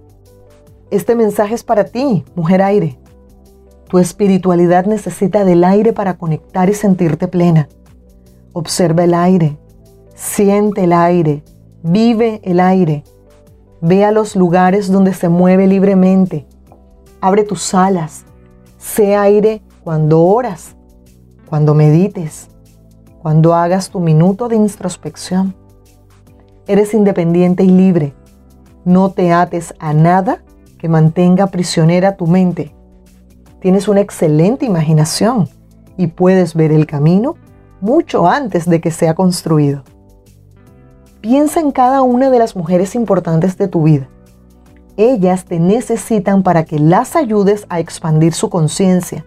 Este 0.91 1.15
mensaje 1.15 1.55
es 1.55 1.63
para 1.63 1.85
ti, 1.85 2.23
mujer 2.35 2.61
aire. 2.61 2.99
Tu 3.89 3.97
espiritualidad 3.97 4.85
necesita 4.85 5.43
del 5.43 5.63
aire 5.63 5.93
para 5.93 6.17
conectar 6.17 6.69
y 6.69 6.73
sentirte 6.73 7.27
plena. 7.27 7.67
Observa 8.53 9.03
el 9.03 9.13
aire, 9.13 9.57
siente 10.21 10.83
el 10.83 10.93
aire, 10.93 11.43
vive 11.81 12.41
el 12.43 12.59
aire. 12.59 13.03
Ve 13.81 14.05
a 14.05 14.11
los 14.11 14.35
lugares 14.35 14.91
donde 14.91 15.13
se 15.13 15.29
mueve 15.29 15.65
libremente. 15.65 16.45
Abre 17.19 17.43
tus 17.43 17.73
alas. 17.73 18.25
Sé 18.77 19.15
aire 19.15 19.61
cuando 19.83 20.23
oras, 20.23 20.75
cuando 21.49 21.73
medites, 21.73 22.49
cuando 23.21 23.55
hagas 23.55 23.89
tu 23.89 23.99
minuto 23.99 24.47
de 24.47 24.55
introspección. 24.55 25.55
Eres 26.67 26.93
independiente 26.93 27.63
y 27.63 27.71
libre. 27.71 28.13
No 28.85 29.11
te 29.11 29.31
ates 29.31 29.73
a 29.79 29.93
nada 29.93 30.43
que 30.77 30.87
mantenga 30.87 31.47
prisionera 31.47 32.15
tu 32.15 32.27
mente 32.27 32.73
Tienes 33.61 33.87
una 33.87 34.01
excelente 34.01 34.65
imaginación 34.65 35.47
y 35.95 36.07
puedes 36.07 36.55
ver 36.55 36.71
el 36.71 36.87
camino 36.87 37.35
mucho 37.79 38.27
antes 38.27 38.67
de 38.67 38.81
que 38.81 38.89
sea 38.89 39.13
construido. 39.13 39.83
Piensa 41.21 41.59
en 41.59 41.71
cada 41.71 42.01
una 42.01 42.29
de 42.29 42.39
las 42.39 42.55
mujeres 42.55 42.95
importantes 42.95 43.57
de 43.57 43.67
tu 43.67 43.83
vida. 43.83 44.09
Ellas 44.97 45.45
te 45.45 45.59
necesitan 45.59 46.43
para 46.43 46.65
que 46.65 46.79
las 46.79 47.15
ayudes 47.15 47.65
a 47.69 47.79
expandir 47.79 48.33
su 48.33 48.49
conciencia, 48.49 49.25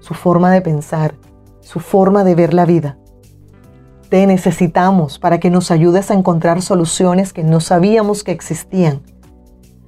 su 0.00 0.14
forma 0.14 0.50
de 0.52 0.60
pensar, 0.60 1.14
su 1.60 1.80
forma 1.80 2.24
de 2.24 2.34
ver 2.34 2.54
la 2.54 2.66
vida. 2.66 2.98
Te 4.10 4.26
necesitamos 4.26 5.18
para 5.18 5.38
que 5.38 5.50
nos 5.50 5.70
ayudes 5.70 6.10
a 6.10 6.14
encontrar 6.14 6.60
soluciones 6.60 7.32
que 7.32 7.44
no 7.44 7.60
sabíamos 7.60 8.24
que 8.24 8.32
existían. 8.32 9.02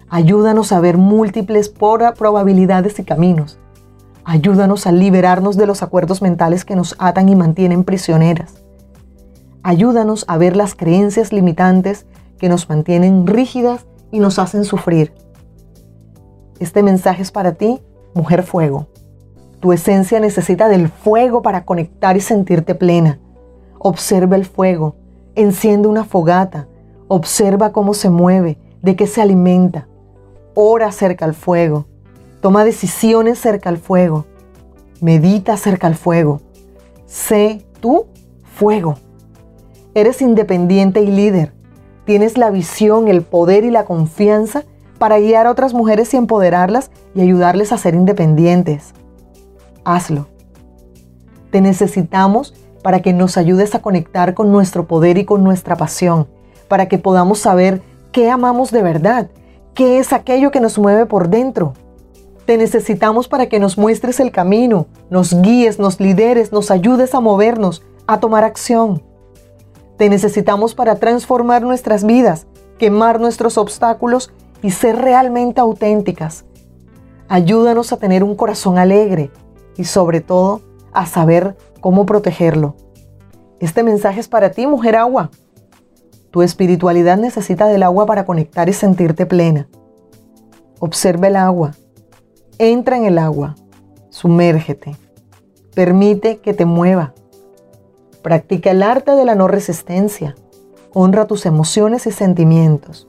Ayúdanos 0.09 0.73
a 0.73 0.81
ver 0.81 0.97
múltiples 0.97 1.69
probabilidades 1.69 2.99
y 2.99 3.05
caminos 3.05 3.61
Ayúdanos 4.25 4.87
a 4.87 4.93
liberarnos 4.93 5.57
de 5.57 5.67
los 5.67 5.83
acuerdos 5.83 6.23
mentales 6.23 6.65
que 6.65 6.77
nos 6.77 6.95
atan 6.99 7.29
y 7.29 7.37
mantienen 7.37 7.85
prisioneras. 7.85 8.63
Ayúdanos 9.63 10.25
a 10.29 10.39
ver 10.39 10.57
las 10.57 10.75
creencias 10.75 11.33
limitantes 11.33 12.07
que 12.39 12.49
nos 12.49 12.69
mantienen 12.69 13.27
rígidas 13.27 13.87
y 14.11 14.21
nos 14.21 14.39
hacen 14.39 14.65
sufrir. 14.65 15.13
Este 16.59 16.83
mensaje 16.83 17.23
es 17.23 17.31
para 17.31 17.55
ti, 17.55 17.81
mujer 18.15 18.43
fuego. 18.43 18.89
Tu 19.61 19.73
esencia 19.73 20.21
necesita 20.21 20.69
del 20.69 20.89
fuego 20.89 21.43
para 21.43 21.65
conectar 21.65 22.17
y 22.17 22.21
sentirte 22.21 22.75
plena. 22.75 23.19
Observa 23.79 24.37
el 24.37 24.47
fuego, 24.47 24.97
enciende 25.35 25.89
una 25.89 26.05
fogata, 26.05 26.69
observa 27.09 27.73
cómo 27.73 27.95
se 27.95 28.11
mueve, 28.11 28.59
de 28.83 28.97
qué 28.97 29.07
se 29.07 29.21
alimenta. 29.21 29.87
Ora 30.55 30.91
cerca 30.93 31.25
al 31.25 31.35
fuego, 31.35 31.87
Toma 32.41 32.65
decisiones 32.65 33.39
cerca 33.39 33.69
al 33.69 33.77
fuego. 33.77 34.25
Medita 35.03 35.59
cerca 35.59 35.87
al 35.87 35.95
fuego. 35.95 36.41
Sé 37.05 37.67
tú 37.81 38.07
fuego. 38.55 38.97
Eres 39.95 40.23
independiente 40.23 41.03
y 41.03 41.09
líder. 41.09 41.53
Tienes 42.05 42.39
la 42.39 42.51
visión, 42.51 43.09
el 43.09 43.23
poder 43.23 43.65
y 43.65 43.71
la 43.71 43.85
confianza 43.85 44.65
para 44.99 45.19
guiar 45.19 45.47
a 45.47 45.51
otras 45.51 45.75
mujeres 45.75 46.15
y 46.15 46.17
empoderarlas 46.17 46.91
y 47.15 47.23
ayudarles 47.23 47.73
a 47.73 47.79
ser 47.79 47.95
independientes. 47.95 48.95
Hazlo. 49.85 50.29
Te 51.51 51.61
necesitamos 51.61 52.55
para 52.83 53.01
que 53.01 53.13
nos 53.13 53.37
ayudes 53.37 53.75
a 53.75 53.83
conectar 53.83 54.35
con 54.35 54.53
nuestro 54.53 54.87
poder 54.87 55.19
y 55.19 55.25
con 55.25 55.43
nuestra 55.43 55.77
pasión, 55.77 56.29
para 56.69 56.87
que 56.87 56.99
podamos 56.99 57.41
saber 57.41 57.83
qué 58.13 58.31
amamos 58.31 58.71
de 58.71 58.83
verdad, 58.83 59.31
qué 59.75 59.99
es 59.99 60.13
aquello 60.13 60.51
que 60.51 60.61
nos 60.61 60.79
mueve 60.79 61.07
por 61.07 61.29
dentro. 61.29 61.75
Te 62.47 62.57
necesitamos 62.57 63.27
para 63.27 63.49
que 63.49 63.59
nos 63.59 63.77
muestres 63.77 64.21
el 64.21 64.31
camino, 64.31 64.87
nos 65.11 65.41
guíes, 65.43 65.79
nos 65.79 66.01
lideres, 66.01 66.53
nos 66.53 66.71
ayudes 66.71 67.15
a 67.15 67.21
movernos, 67.21 67.83
a 68.07 68.21
tomar 68.21 68.45
acción. 68.45 69.03
Te 70.01 70.09
necesitamos 70.09 70.75
para 70.75 70.95
transformar 70.95 71.61
nuestras 71.61 72.05
vidas, 72.05 72.47
quemar 72.79 73.21
nuestros 73.21 73.59
obstáculos 73.59 74.33
y 74.63 74.71
ser 74.71 74.97
realmente 74.97 75.61
auténticas. 75.61 76.47
Ayúdanos 77.29 77.93
a 77.93 77.99
tener 77.99 78.25
un 78.25 78.35
corazón 78.35 78.79
alegre 78.79 79.31
y 79.77 79.85
sobre 79.85 80.23
todo 80.23 80.63
a 80.95 81.05
saber 81.05 81.55
cómo 81.83 82.07
protegerlo. 82.07 82.77
Este 83.59 83.83
mensaje 83.83 84.21
es 84.21 84.29
para 84.29 84.53
ti, 84.53 84.67
mujer 84.67 84.97
agua. 84.97 85.31
Tu 86.31 86.41
espiritualidad 86.41 87.19
necesita 87.19 87.67
del 87.67 87.83
agua 87.83 88.07
para 88.07 88.25
conectar 88.25 88.71
y 88.71 88.73
sentirte 88.73 89.27
plena. 89.27 89.69
Observa 90.79 91.29
el 91.29 91.37
agua, 91.37 91.75
Entra 92.57 92.97
en 92.97 93.05
el 93.05 93.19
agua, 93.19 93.55
sumérgete, 94.09 94.97
permite 95.75 96.39
que 96.39 96.55
te 96.55 96.65
mueva. 96.65 97.13
Practica 98.23 98.71
el 98.71 98.83
arte 98.83 99.13
de 99.13 99.25
la 99.25 99.35
no 99.35 99.49
resistencia. 99.49 100.35
Honra 100.93 101.27
tus 101.27 101.47
emociones 101.47 102.07
y 102.07 102.11
sentimientos. 102.11 103.09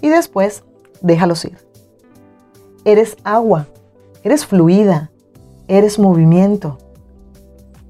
Y 0.00 0.08
después, 0.08 0.64
déjalos 1.00 1.44
ir. 1.44 1.58
Eres 2.84 3.16
agua, 3.24 3.66
eres 4.22 4.46
fluida, 4.46 5.10
eres 5.68 5.98
movimiento, 5.98 6.78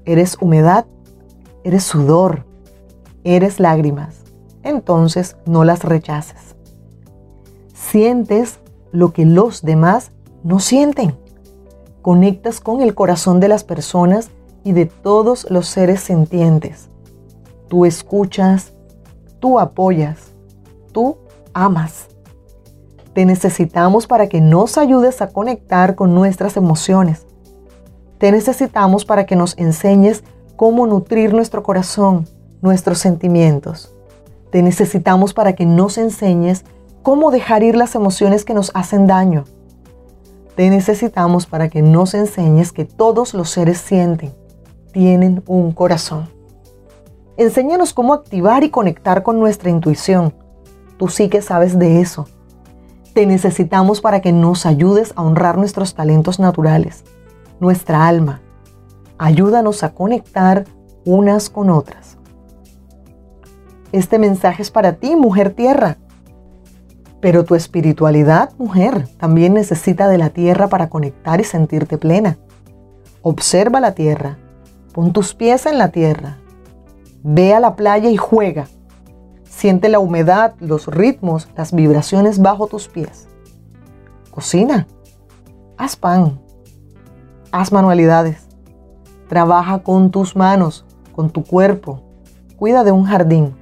eres 0.05 0.37
humedad, 0.39 0.85
eres 1.63 1.83
sudor, 1.83 2.45
eres 3.23 3.59
lágrimas. 3.59 4.15
Entonces 4.63 5.35
no 5.45 5.63
las 5.63 5.83
rechaces. 5.83 6.55
Sientes 7.73 8.59
lo 8.91 9.11
que 9.13 9.25
los 9.25 9.61
demás 9.61 10.11
no 10.43 10.59
sienten. 10.59 11.15
Conectas 12.01 12.59
con 12.59 12.81
el 12.81 12.95
corazón 12.95 13.39
de 13.39 13.47
las 13.47 13.63
personas 13.63 14.29
y 14.63 14.71
de 14.71 14.85
todos 14.85 15.49
los 15.49 15.67
seres 15.67 16.01
sintientes. 16.01 16.89
Tú 17.67 17.85
escuchas, 17.85 18.73
tú 19.39 19.59
apoyas, 19.59 20.33
tú 20.91 21.17
amas. 21.53 22.07
Te 23.13 23.25
necesitamos 23.25 24.07
para 24.07 24.27
que 24.27 24.41
nos 24.41 24.77
ayudes 24.77 25.21
a 25.21 25.27
conectar 25.27 25.95
con 25.95 26.15
nuestras 26.15 26.57
emociones. 26.57 27.25
Te 28.17 28.31
necesitamos 28.31 29.05
para 29.05 29.25
que 29.25 29.35
nos 29.35 29.57
enseñes 29.57 30.23
cómo 30.55 30.87
nutrir 30.87 31.33
nuestro 31.33 31.61
corazón, 31.61 32.27
nuestros 32.61 32.99
sentimientos. 32.99 33.93
Te 34.49 34.61
necesitamos 34.61 35.33
para 35.33 35.53
que 35.53 35.65
nos 35.65 35.97
enseñes 35.97 36.63
cómo 37.01 37.31
dejar 37.31 37.63
ir 37.63 37.75
las 37.75 37.95
emociones 37.95 38.45
que 38.45 38.53
nos 38.53 38.71
hacen 38.73 39.07
daño. 39.07 39.43
Te 40.55 40.69
necesitamos 40.69 41.47
para 41.47 41.69
que 41.69 41.81
nos 41.81 42.13
enseñes 42.13 42.71
que 42.71 42.85
todos 42.85 43.33
los 43.33 43.49
seres 43.49 43.79
sienten 43.79 44.31
tienen 44.93 45.43
un 45.47 45.73
corazón. 45.73 46.29
Enséñanos 47.35 47.93
cómo 47.93 48.13
activar 48.13 48.63
y 48.63 48.69
conectar 48.69 49.23
con 49.23 49.39
nuestra 49.39 49.69
intuición. 49.69 50.33
Tú 50.97 51.09
sí 51.09 51.27
que 51.27 51.41
sabes 51.41 51.77
de 51.77 51.99
eso. 51.99 52.27
Te 53.13 53.25
necesitamos 53.25 53.99
para 53.99 54.21
que 54.21 54.31
nos 54.31 54.65
ayudes 54.65 55.11
a 55.15 55.23
honrar 55.23 55.57
nuestros 55.57 55.95
talentos 55.95 56.39
naturales, 56.39 57.03
nuestra 57.59 58.07
alma. 58.07 58.41
Ayúdanos 59.17 59.83
a 59.83 59.93
conectar 59.93 60.65
unas 61.05 61.49
con 61.49 61.69
otras. 61.69 62.17
Este 63.91 64.19
mensaje 64.19 64.61
es 64.61 64.71
para 64.71 64.93
ti, 64.93 65.15
mujer 65.15 65.53
tierra. 65.53 65.97
Pero 67.19 67.45
tu 67.45 67.55
espiritualidad, 67.55 68.51
mujer, 68.57 69.07
también 69.17 69.53
necesita 69.53 70.07
de 70.07 70.17
la 70.17 70.29
tierra 70.29 70.67
para 70.67 70.89
conectar 70.89 71.39
y 71.39 71.43
sentirte 71.43 71.97
plena. 71.97 72.37
Observa 73.21 73.79
la 73.79 73.93
tierra 73.93 74.37
Pon 74.93 75.11
tus 75.11 75.33
pies 75.33 75.65
en 75.65 75.79
la 75.79 75.89
tierra. 75.89 76.37
Ve 77.23 77.55
a 77.55 77.59
la 77.59 77.75
playa 77.75 78.11
y 78.11 78.17
juega. 78.17 78.67
Siente 79.43 79.89
la 79.89 79.97
humedad, 79.97 80.53
los 80.59 80.85
ritmos, 80.85 81.49
las 81.57 81.73
vibraciones 81.73 82.39
bajo 82.39 82.67
tus 82.67 82.87
pies. 82.89 83.27
Cocina. 84.29 84.87
Haz 85.77 85.95
pan. 85.95 86.39
Haz 87.51 87.71
manualidades. 87.71 88.47
Trabaja 89.29 89.79
con 89.79 90.11
tus 90.11 90.35
manos, 90.35 90.85
con 91.15 91.31
tu 91.31 91.43
cuerpo. 91.43 92.03
Cuida 92.55 92.83
de 92.83 92.91
un 92.91 93.05
jardín. 93.05 93.55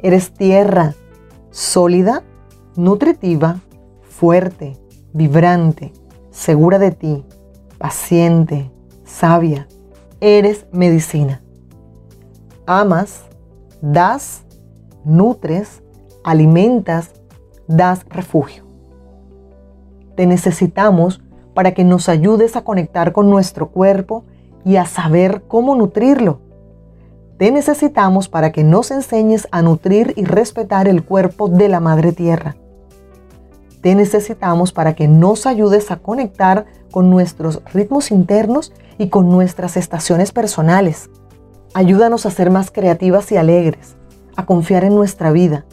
Eres 0.00 0.32
tierra 0.32 0.94
sólida, 1.50 2.22
nutritiva, 2.76 3.58
fuerte, 4.02 4.78
vibrante, 5.12 5.92
segura 6.30 6.78
de 6.78 6.92
ti, 6.92 7.24
paciente, 7.78 8.70
sabia 9.04 9.66
eres 10.20 10.66
medicina. 10.72 11.42
Amas, 12.66 13.22
das, 13.80 14.42
nutres, 15.04 15.82
alimentas, 16.24 17.12
das 17.66 18.04
refugio. 18.08 18.64
Te 20.16 20.26
necesitamos 20.26 21.22
para 21.54 21.72
que 21.72 21.84
nos 21.84 22.08
ayudes 22.08 22.56
a 22.56 22.62
conectar 22.62 23.12
con 23.12 23.30
nuestro 23.30 23.70
cuerpo 23.70 24.24
y 24.64 24.76
a 24.76 24.84
saber 24.84 25.42
cómo 25.46 25.74
nutrirlo. 25.74 26.40
Te 27.38 27.52
necesitamos 27.52 28.28
para 28.28 28.50
que 28.50 28.64
nos 28.64 28.90
enseñes 28.90 29.46
a 29.52 29.62
nutrir 29.62 30.12
y 30.16 30.24
respetar 30.24 30.88
el 30.88 31.04
cuerpo 31.04 31.48
de 31.48 31.68
la 31.68 31.78
Madre 31.78 32.12
Tierra. 32.12 32.56
Te 33.80 33.94
necesitamos 33.94 34.72
para 34.72 34.94
que 34.94 35.06
nos 35.06 35.46
ayudes 35.46 35.92
a 35.92 35.96
conectar 35.96 36.66
con 36.90 37.10
nuestros 37.10 37.62
ritmos 37.72 38.10
internos 38.10 38.72
y 38.98 39.08
con 39.08 39.30
nuestras 39.30 39.76
estaciones 39.76 40.32
personales. 40.32 41.08
Ayúdanos 41.72 42.26
a 42.26 42.30
ser 42.30 42.50
más 42.50 42.70
creativas 42.70 43.30
y 43.32 43.36
alegres, 43.36 43.96
a 44.36 44.44
confiar 44.44 44.84
en 44.84 44.94
nuestra 44.94 45.30
vida. 45.30 45.64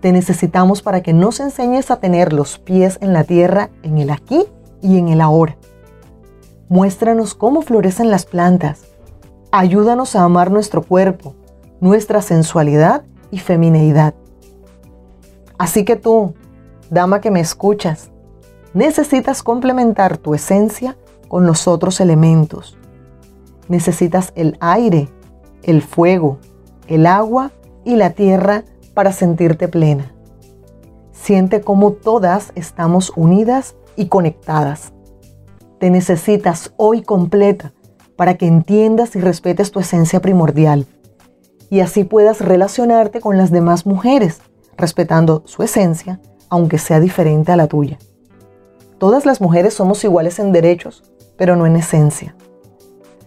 Te 0.00 0.12
necesitamos 0.12 0.82
para 0.82 1.02
que 1.02 1.12
nos 1.12 1.40
enseñes 1.40 1.90
a 1.90 2.00
tener 2.00 2.32
los 2.32 2.58
pies 2.58 2.98
en 3.00 3.12
la 3.12 3.24
tierra, 3.24 3.70
en 3.82 3.98
el 3.98 4.10
aquí 4.10 4.46
y 4.82 4.98
en 4.98 5.08
el 5.08 5.20
ahora. 5.20 5.56
Muéstranos 6.68 7.34
cómo 7.34 7.62
florecen 7.62 8.10
las 8.10 8.24
plantas. 8.24 8.82
Ayúdanos 9.52 10.16
a 10.16 10.24
amar 10.24 10.50
nuestro 10.50 10.82
cuerpo, 10.82 11.34
nuestra 11.80 12.22
sensualidad 12.22 13.04
y 13.30 13.38
femineidad. 13.38 14.14
Así 15.58 15.84
que 15.84 15.96
tú, 15.96 16.34
dama 16.88 17.20
que 17.20 17.30
me 17.30 17.40
escuchas, 17.40 18.10
necesitas 18.72 19.42
complementar 19.42 20.16
tu 20.16 20.34
esencia 20.34 20.96
con 21.30 21.46
los 21.46 21.68
otros 21.68 22.00
elementos. 22.00 22.76
Necesitas 23.68 24.32
el 24.34 24.58
aire, 24.60 25.08
el 25.62 25.80
fuego, 25.80 26.38
el 26.88 27.06
agua 27.06 27.52
y 27.84 27.94
la 27.94 28.10
tierra 28.10 28.64
para 28.94 29.12
sentirte 29.12 29.68
plena. 29.68 30.12
Siente 31.12 31.60
cómo 31.60 31.92
todas 31.92 32.50
estamos 32.56 33.12
unidas 33.14 33.76
y 33.94 34.08
conectadas. 34.08 34.92
Te 35.78 35.88
necesitas 35.88 36.74
hoy 36.76 37.02
completa 37.02 37.72
para 38.16 38.34
que 38.34 38.48
entiendas 38.48 39.14
y 39.14 39.20
respetes 39.20 39.70
tu 39.70 39.78
esencia 39.78 40.20
primordial 40.20 40.88
y 41.70 41.80
así 41.80 42.02
puedas 42.02 42.40
relacionarte 42.40 43.20
con 43.20 43.38
las 43.38 43.52
demás 43.52 43.86
mujeres, 43.86 44.40
respetando 44.76 45.42
su 45.46 45.62
esencia, 45.62 46.20
aunque 46.48 46.78
sea 46.78 46.98
diferente 46.98 47.52
a 47.52 47.56
la 47.56 47.68
tuya. 47.68 47.98
Todas 48.98 49.24
las 49.24 49.40
mujeres 49.40 49.74
somos 49.74 50.02
iguales 50.02 50.40
en 50.40 50.50
derechos, 50.50 51.04
pero 51.40 51.56
no 51.56 51.64
en 51.64 51.76
esencia. 51.76 52.34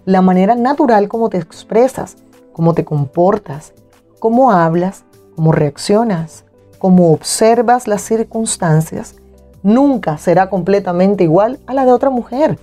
La 0.06 0.22
manera 0.22 0.54
natural 0.54 1.08
como 1.08 1.30
te 1.30 1.40
expresas, 1.40 2.18
cómo 2.52 2.76
te 2.76 2.86
comportas, 2.86 3.74
cómo 4.20 4.52
hablas, 4.52 5.04
cómo 5.36 5.52
reaccionas, 5.52 6.46
cómo 6.78 7.12
observas 7.12 7.88
las 7.88 8.04
circunstancias, 8.04 9.16
nunca 9.64 10.20
será 10.20 10.52
completamente 10.52 11.24
igual 11.24 11.60
a 11.66 11.74
la 11.74 11.88
de 11.88 11.92
otra 11.92 12.12
mujer, 12.12 12.60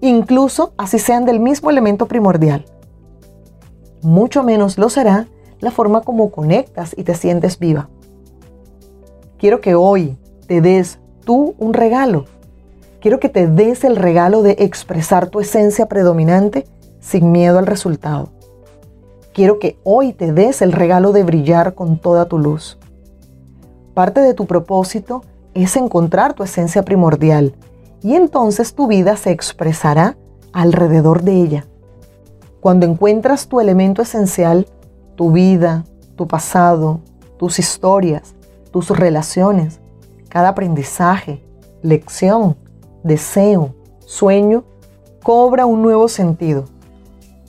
incluso 0.00 0.72
así 0.76 1.00
sean 1.00 1.24
del 1.24 1.40
mismo 1.40 1.68
elemento 1.68 2.06
primordial. 2.06 2.64
Mucho 4.02 4.44
menos 4.44 4.78
lo 4.78 4.88
será 4.88 5.26
la 5.58 5.72
forma 5.72 6.02
como 6.02 6.30
conectas 6.30 6.94
y 6.96 7.02
te 7.02 7.16
sientes 7.16 7.58
viva. 7.58 7.88
Quiero 9.36 9.60
que 9.60 9.74
hoy 9.74 10.16
te 10.46 10.60
des 10.60 11.00
tú 11.24 11.56
un 11.58 11.74
regalo 11.74 12.26
quiero 13.02 13.18
que 13.18 13.28
te 13.28 13.48
des 13.48 13.82
el 13.82 13.96
regalo 13.96 14.42
de 14.42 14.52
expresar 14.60 15.26
tu 15.26 15.40
esencia 15.40 15.86
predominante 15.86 16.66
sin 17.00 17.32
miedo 17.32 17.58
al 17.58 17.66
resultado. 17.66 18.30
Quiero 19.34 19.58
que 19.58 19.76
hoy 19.82 20.12
te 20.12 20.32
des 20.32 20.62
el 20.62 20.70
regalo 20.70 21.10
de 21.10 21.24
brillar 21.24 21.74
con 21.74 21.98
toda 21.98 22.26
tu 22.26 22.38
luz. 22.38 22.78
Parte 23.92 24.20
de 24.20 24.34
tu 24.34 24.46
propósito 24.46 25.24
es 25.52 25.74
encontrar 25.76 26.34
tu 26.34 26.44
esencia 26.44 26.84
primordial 26.84 27.56
y 28.02 28.14
entonces 28.14 28.74
tu 28.74 28.86
vida 28.86 29.16
se 29.16 29.32
expresará 29.32 30.16
alrededor 30.52 31.22
de 31.22 31.42
ella. 31.42 31.66
Cuando 32.60 32.86
encuentras 32.86 33.48
tu 33.48 33.60
elemento 33.60 34.02
esencial, 34.02 34.68
tu 35.16 35.32
vida, 35.32 35.84
tu 36.14 36.28
pasado, 36.28 37.00
tus 37.36 37.58
historias, 37.58 38.36
tus 38.70 38.90
relaciones, 38.90 39.80
cada 40.28 40.50
aprendizaje, 40.50 41.42
lección, 41.82 42.56
deseo, 43.02 43.74
sueño, 44.00 44.64
cobra 45.22 45.66
un 45.66 45.82
nuevo 45.82 46.08
sentido. 46.08 46.64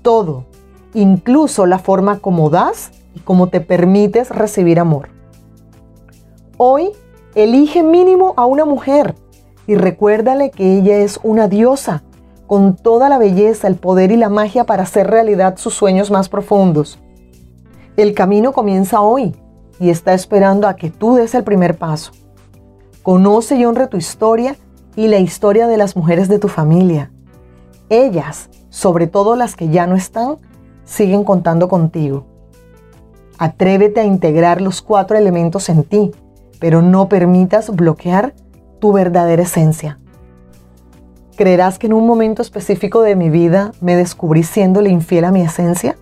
Todo, 0.01 0.45
incluso 0.93 1.65
la 1.65 1.79
forma 1.79 2.19
como 2.19 2.49
das 2.49 2.91
y 3.15 3.19
como 3.19 3.47
te 3.47 3.61
permites 3.61 4.29
recibir 4.29 4.79
amor. 4.79 5.09
Hoy 6.57 6.91
elige 7.35 7.83
mínimo 7.83 8.33
a 8.37 8.45
una 8.45 8.65
mujer 8.65 9.15
y 9.67 9.75
recuérdale 9.75 10.51
que 10.51 10.77
ella 10.77 10.97
es 10.97 11.19
una 11.23 11.47
diosa 11.47 12.03
con 12.47 12.75
toda 12.75 13.09
la 13.09 13.17
belleza, 13.17 13.67
el 13.67 13.75
poder 13.75 14.11
y 14.11 14.17
la 14.17 14.29
magia 14.29 14.65
para 14.65 14.83
hacer 14.83 15.07
realidad 15.07 15.57
sus 15.57 15.73
sueños 15.73 16.11
más 16.11 16.29
profundos. 16.29 16.99
El 17.97 18.13
camino 18.13 18.51
comienza 18.53 19.01
hoy 19.01 19.35
y 19.79 19.89
está 19.89 20.13
esperando 20.13 20.67
a 20.67 20.75
que 20.75 20.89
tú 20.89 21.15
des 21.15 21.33
el 21.35 21.43
primer 21.43 21.77
paso. 21.77 22.11
Conoce 23.01 23.55
y 23.55 23.65
honre 23.65 23.87
tu 23.87 23.97
historia 23.97 24.55
y 24.95 25.07
la 25.07 25.19
historia 25.19 25.67
de 25.67 25.77
las 25.77 25.95
mujeres 25.95 26.27
de 26.27 26.39
tu 26.39 26.47
familia. 26.47 27.11
Ellas, 27.89 28.49
sobre 28.69 29.07
todo 29.07 29.35
las 29.35 29.55
que 29.55 29.69
ya 29.69 29.87
no 29.87 29.95
están, 29.95 30.37
siguen 30.85 31.23
contando 31.23 31.67
contigo. 31.67 32.25
Atrévete 33.37 33.99
a 33.99 34.05
integrar 34.05 34.61
los 34.61 34.81
cuatro 34.81 35.17
elementos 35.17 35.69
en 35.69 35.83
ti, 35.83 36.11
pero 36.59 36.81
no 36.81 37.09
permitas 37.09 37.69
bloquear 37.69 38.33
tu 38.79 38.93
verdadera 38.93 39.43
esencia. 39.43 39.99
¿Creerás 41.35 41.79
que 41.79 41.87
en 41.87 41.93
un 41.93 42.05
momento 42.05 42.41
específico 42.41 43.01
de 43.01 43.15
mi 43.15 43.29
vida 43.29 43.71
me 43.81 43.95
descubrí 43.95 44.43
siéndole 44.43 44.89
infiel 44.89 45.25
a 45.25 45.31
mi 45.31 45.41
esencia? 45.41 45.97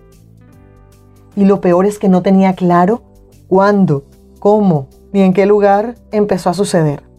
Y 1.34 1.46
lo 1.46 1.62
peor 1.62 1.86
es 1.86 1.98
que 1.98 2.10
no 2.10 2.22
tenía 2.22 2.54
claro 2.54 3.02
cuándo, 3.48 4.04
cómo 4.38 4.88
ni 5.12 5.22
en 5.22 5.32
qué 5.32 5.46
lugar 5.46 5.94
empezó 6.10 6.50
a 6.50 6.54
suceder. 6.54 7.11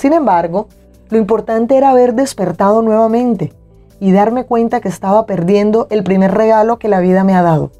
Sin 0.00 0.14
embargo, 0.14 0.68
lo 1.10 1.18
importante 1.18 1.76
era 1.76 1.90
haber 1.90 2.14
despertado 2.14 2.80
nuevamente 2.80 3.52
y 4.00 4.12
darme 4.12 4.46
cuenta 4.46 4.80
que 4.80 4.88
estaba 4.88 5.26
perdiendo 5.26 5.88
el 5.90 6.04
primer 6.04 6.32
regalo 6.32 6.78
que 6.78 6.88
la 6.88 7.00
vida 7.00 7.22
me 7.22 7.34
ha 7.34 7.42
dado, 7.42 7.70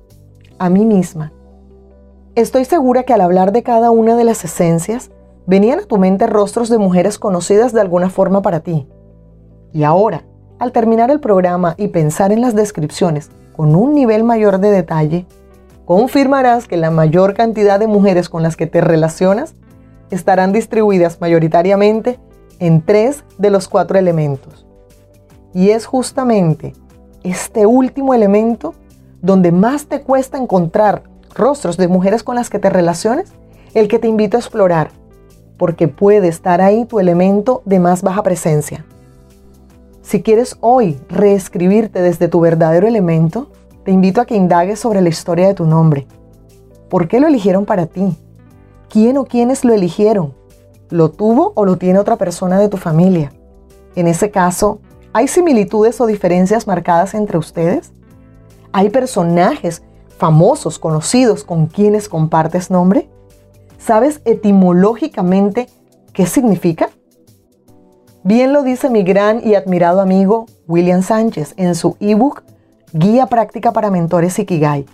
a 0.59 0.69
mí 0.69 0.85
misma. 0.85 1.33
Estoy 2.35 2.67
segura 2.67 3.05
que 3.05 3.15
al 3.15 3.23
hablar 3.23 3.53
de 3.53 3.63
cada 3.63 3.91
una 3.91 4.17
de 4.17 4.25
las 4.25 4.45
esencias, 4.45 5.11
venían 5.47 5.81
a 5.81 5.87
tu 5.87 5.97
mente 5.97 6.27
rostros 6.27 6.69
de 6.69 6.77
mujeres 6.77 7.19
conocidas 7.19 7.73
de 7.73 7.81
alguna 7.81 8.11
forma 8.11 8.43
para 8.43 8.61
ti. 8.61 8.87
Y 9.73 9.85
ahora, 9.85 10.25
al 10.59 10.73
terminar 10.73 11.11
el 11.11 11.21
programa 11.21 11.75
y 11.79 11.89
pensar 11.89 12.33
en 12.33 12.43
las 12.43 12.55
descripciones 12.55 13.31
con 13.57 13.75
un 13.75 13.95
nivel 13.95 14.25
mayor 14.25 14.59
de 14.59 14.71
detalle, 14.71 15.25
confirmarás 15.87 16.69
que 16.69 16.77
la 16.77 16.91
mayor 16.91 17.33
cantidad 17.33 17.81
de 17.81 17.87
mujeres 17.87 18.29
con 18.29 18.43
las 18.43 18.59
que 18.59 18.67
te 18.67 18.83
relacionas 18.83 19.55
estarán 20.11 20.53
distribuidas 20.53 21.21
mayoritariamente 21.21 22.19
en 22.59 22.83
tres 22.83 23.25
de 23.39 23.51
los 23.51 23.69
cuatro 23.69 23.99
elementos. 23.99 24.67
Y 25.53 25.71
es 25.71 25.87
justamente 25.87 26.75
este 27.23 27.67
último 27.67 28.15
elemento 28.15 28.75
donde 29.23 29.53
más 29.53 29.87
te 29.87 30.03
cuesta 30.03 30.39
encontrar 30.39 31.03
rostros 31.35 31.77
de 31.77 31.89
mujeres 31.89 32.23
con 32.23 32.37
las 32.37 32.51
que 32.51 32.59
te 32.59 32.71
relaciones, 32.71 33.33
el 33.75 33.89
que 33.89 33.99
te 33.99 34.09
invito 34.09 34.37
a 34.37 34.41
explorar, 34.41 34.91
porque 35.57 35.89
puede 35.89 36.29
estar 36.29 36.61
ahí 36.61 36.85
tu 36.85 37.01
elemento 37.01 37.63
de 37.65 37.79
más 37.79 38.03
baja 38.03 38.23
presencia. 38.23 38.85
Si 40.03 40.23
quieres 40.23 40.57
hoy 40.61 41.01
reescribirte 41.09 42.03
desde 42.03 42.29
tu 42.29 42.41
verdadero 42.41 42.89
elemento, 42.89 43.49
te 43.85 43.93
invito 43.93 44.21
a 44.21 44.27
que 44.27 44.35
indagues 44.35 44.81
sobre 44.81 45.01
la 45.01 45.09
historia 45.09 45.47
de 45.47 45.55
tu 45.55 45.67
nombre. 45.67 46.07
¿Por 46.89 47.07
qué 47.07 47.21
lo 47.21 47.29
eligieron 47.29 47.65
para 47.65 47.87
ti? 47.87 48.17
¿Quién 48.91 49.19
o 49.19 49.25
quiénes 49.25 49.65
lo 49.65 49.73
eligieron? 49.73 50.35
¿Lo 50.89 51.13
tuvo 51.13 51.53
o 51.55 51.65
lo 51.65 51.77
tiene 51.77 52.01
otra 52.01 52.17
persona 52.17 52.59
de 52.59 52.69
tu 52.69 52.77
familia? 52.77 53.33
En 53.95 54.09
ese 54.09 54.33
caso, 54.33 54.81
¿hay 55.13 55.29
similitudes 55.29 56.01
o 56.01 56.07
diferencias 56.07 56.67
marcadas 56.67 57.15
entre 57.15 57.39
ustedes? 57.39 57.93
¿Hay 58.73 58.91
personajes 58.91 59.83
famosos, 60.19 60.81
conocidos 60.81 61.45
con 61.45 61.69
quienes 61.69 62.09
compartes 62.09 62.69
nombre? 62.69 63.09
¿Sabes 63.79 64.23
etimológicamente 64.25 65.69
qué 66.13 66.27
significa? 66.27 66.91
Bien 68.25 68.53
lo 68.53 68.65
dice 68.65 68.91
mi 68.91 69.05
gran 69.05 69.41
y 69.47 69.55
admirado 69.55 70.01
amigo 70.01 70.47
William 70.67 71.03
Sánchez 71.03 71.55
en 71.57 71.77
su 71.77 71.97
ebook 72.01 72.43
Guía 72.93 73.27
Práctica 73.27 73.71
para 73.71 73.93
Mentores 73.93 74.37
Ikigai. 74.41 74.85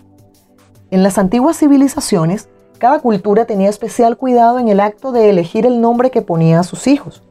En 0.91 1.01
las 1.01 1.17
antiguas 1.17 1.57
civilizaciones, 1.57 2.47
cada 2.77 2.99
cultura 2.99 3.45
tenía 3.45 3.69
especial 3.69 4.17
cuidado 4.17 4.59
en 4.59 4.67
el 4.67 4.79
acto 4.79 5.11
de 5.11 5.29
elegir 5.29 5.65
el 5.65 5.81
nombre 5.81 6.11
que 6.11 6.21
ponía 6.21 6.59
a 6.59 6.63
sus 6.63 6.87
hijos. 6.87 7.23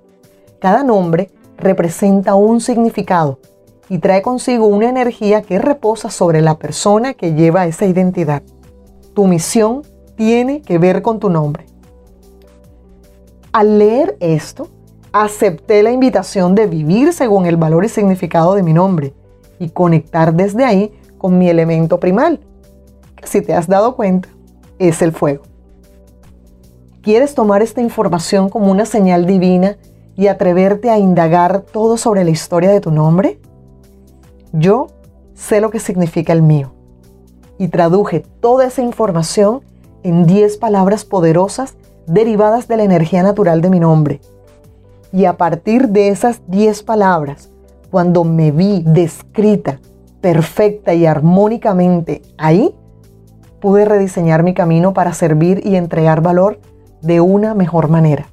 Cada 0.60 0.82
nombre 0.82 1.30
representa 1.56 2.34
un 2.34 2.60
significado 2.60 3.38
y 3.88 3.98
trae 3.98 4.22
consigo 4.22 4.66
una 4.66 4.88
energía 4.88 5.42
que 5.42 5.58
reposa 5.58 6.10
sobre 6.10 6.40
la 6.40 6.58
persona 6.58 7.14
que 7.14 7.34
lleva 7.34 7.66
esa 7.66 7.86
identidad. 7.86 8.42
Tu 9.14 9.26
misión 9.26 9.82
tiene 10.16 10.62
que 10.62 10.78
ver 10.78 11.02
con 11.02 11.20
tu 11.20 11.30
nombre. 11.30 11.66
Al 13.52 13.78
leer 13.78 14.16
esto, 14.20 14.68
acepté 15.12 15.82
la 15.82 15.92
invitación 15.92 16.54
de 16.54 16.66
vivir 16.66 17.12
según 17.12 17.46
el 17.46 17.56
valor 17.56 17.84
y 17.84 17.88
significado 17.88 18.54
de 18.54 18.62
mi 18.62 18.72
nombre 18.72 19.14
y 19.58 19.70
conectar 19.70 20.34
desde 20.34 20.64
ahí 20.64 20.92
con 21.16 21.38
mi 21.38 21.48
elemento 21.48 21.98
primal, 21.98 22.40
si 23.22 23.40
te 23.40 23.54
has 23.54 23.66
dado 23.66 23.96
cuenta, 23.96 24.28
es 24.78 25.02
el 25.02 25.12
fuego. 25.12 25.44
¿Quieres 27.02 27.34
tomar 27.34 27.62
esta 27.62 27.80
información 27.80 28.48
como 28.48 28.70
una 28.70 28.84
señal 28.84 29.26
divina 29.26 29.76
y 30.16 30.26
atreverte 30.26 30.90
a 30.90 30.98
indagar 30.98 31.60
todo 31.60 31.96
sobre 31.96 32.24
la 32.24 32.30
historia 32.30 32.70
de 32.70 32.80
tu 32.80 32.90
nombre? 32.90 33.38
Yo 34.52 34.88
sé 35.34 35.60
lo 35.60 35.70
que 35.70 35.78
significa 35.78 36.32
el 36.32 36.42
mío 36.42 36.72
y 37.58 37.68
traduje 37.68 38.20
toda 38.40 38.66
esa 38.66 38.82
información 38.82 39.60
en 40.02 40.26
10 40.26 40.56
palabras 40.56 41.04
poderosas 41.04 41.74
derivadas 42.06 42.68
de 42.68 42.76
la 42.76 42.84
energía 42.84 43.22
natural 43.22 43.60
de 43.60 43.70
mi 43.70 43.80
nombre 43.80 44.20
y 45.12 45.24
a 45.24 45.36
partir 45.36 45.88
de 45.88 46.08
esas 46.08 46.42
10 46.48 46.82
palabras, 46.82 47.50
cuando 47.90 48.24
me 48.24 48.50
vi 48.50 48.82
descrita 48.84 49.80
perfecta 50.20 50.92
y 50.92 51.06
armónicamente 51.06 52.22
ahí, 52.36 52.74
pude 53.60 53.84
rediseñar 53.84 54.42
mi 54.42 54.54
camino 54.54 54.92
para 54.92 55.12
servir 55.12 55.62
y 55.64 55.76
entregar 55.76 56.20
valor 56.20 56.60
de 57.02 57.20
una 57.20 57.54
mejor 57.54 57.88
manera. 57.88 58.26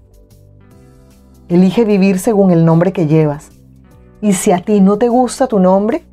Elige 1.50 1.86
vivir 1.86 2.20
según 2.20 2.52
el 2.52 2.66
nombre 2.66 2.94
que 2.94 3.08
llevas. 3.08 3.50
Y 4.22 4.34
si 4.34 4.52
a 4.52 4.60
ti 4.60 4.80
no 4.80 4.98
te 4.98 5.10
gusta 5.10 5.48
tu 5.48 5.60
nombre, 5.60 6.06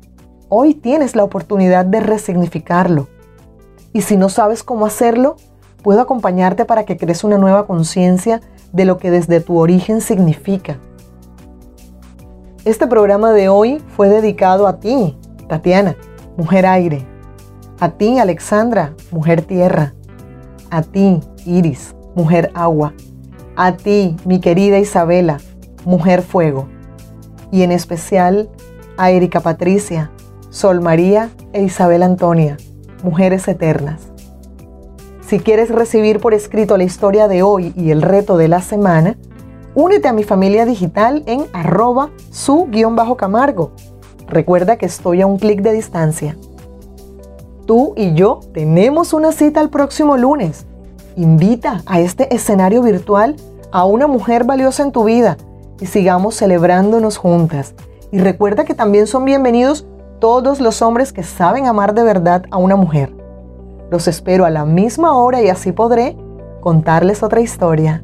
hoy 0.49 0.73
tienes 0.73 1.15
la 1.15 1.23
oportunidad 1.23 1.85
de 1.85 2.01
resignificarlo. 2.01 3.07
Y 3.93 4.01
si 4.01 4.17
no 4.17 4.29
sabes 4.29 4.63
cómo 4.63 4.85
hacerlo, 4.85 5.37
puedo 5.81 6.01
acompañarte 6.01 6.65
para 6.65 6.85
que 6.85 6.97
crees 6.97 7.23
una 7.23 7.37
nueva 7.37 7.65
conciencia 7.65 8.41
de 8.71 8.85
lo 8.85 8.97
que 8.97 9.11
desde 9.11 9.39
tu 9.39 9.57
origen 9.57 10.01
significa. 10.01 10.77
Este 12.63 12.85
programa 12.85 13.31
de 13.31 13.49
hoy 13.49 13.81
fue 13.95 14.07
dedicado 14.07 14.67
a 14.67 14.79
ti, 14.79 15.17
Tatiana, 15.47 15.95
mujer 16.37 16.65
aire, 16.65 17.07
a 17.81 17.89
ti, 17.89 18.19
Alexandra, 18.19 18.93
mujer 19.09 19.41
tierra, 19.41 19.95
a 20.69 20.83
ti, 20.83 21.19
Iris, 21.47 21.95
mujer 22.13 22.51
agua, 22.53 22.93
a 23.55 23.75
ti, 23.75 24.15
mi 24.23 24.39
querida 24.39 24.77
Isabela, 24.77 25.39
mujer 25.83 26.21
fuego, 26.21 26.67
y 27.51 27.63
en 27.63 27.71
especial 27.71 28.51
a 28.97 29.09
Erika 29.09 29.39
Patricia, 29.39 30.11
Sol 30.51 30.79
María 30.79 31.31
e 31.53 31.63
Isabel 31.63 32.03
Antonia, 32.03 32.55
mujeres 33.03 33.47
eternas. 33.47 34.01
Si 35.25 35.39
quieres 35.39 35.69
recibir 35.69 36.19
por 36.19 36.35
escrito 36.35 36.77
la 36.77 36.83
historia 36.83 37.27
de 37.27 37.41
hoy 37.41 37.73
y 37.75 37.89
el 37.89 38.03
reto 38.03 38.37
de 38.37 38.47
la 38.47 38.61
semana, 38.61 39.17
únete 39.73 40.07
a 40.07 40.13
mi 40.13 40.23
familia 40.23 40.67
digital 40.67 41.23
en 41.25 41.45
arroba 41.51 42.11
su-camargo. 42.29 43.71
Recuerda 44.27 44.77
que 44.77 44.85
estoy 44.85 45.21
a 45.21 45.25
un 45.25 45.39
clic 45.39 45.63
de 45.63 45.73
distancia. 45.73 46.37
Tú 47.65 47.93
y 47.95 48.13
yo 48.13 48.39
tenemos 48.53 49.13
una 49.13 49.31
cita 49.31 49.61
el 49.61 49.69
próximo 49.69 50.17
lunes. 50.17 50.65
Invita 51.15 51.81
a 51.85 51.99
este 51.99 52.33
escenario 52.33 52.81
virtual 52.81 53.35
a 53.71 53.85
una 53.85 54.07
mujer 54.07 54.43
valiosa 54.43 54.83
en 54.83 54.91
tu 54.91 55.03
vida 55.03 55.37
y 55.79 55.85
sigamos 55.85 56.35
celebrándonos 56.35 57.17
juntas. 57.17 57.75
Y 58.11 58.19
recuerda 58.19 58.65
que 58.65 58.73
también 58.73 59.07
son 59.07 59.25
bienvenidos 59.25 59.85
todos 60.19 60.59
los 60.59 60.81
hombres 60.81 61.13
que 61.13 61.23
saben 61.23 61.67
amar 61.67 61.93
de 61.93 62.03
verdad 62.03 62.45
a 62.51 62.57
una 62.57 62.75
mujer. 62.75 63.13
Los 63.89 64.07
espero 64.07 64.45
a 64.45 64.49
la 64.49 64.65
misma 64.65 65.17
hora 65.17 65.41
y 65.41 65.49
así 65.49 65.71
podré 65.71 66.17
contarles 66.61 67.23
otra 67.23 67.41
historia. 67.41 68.03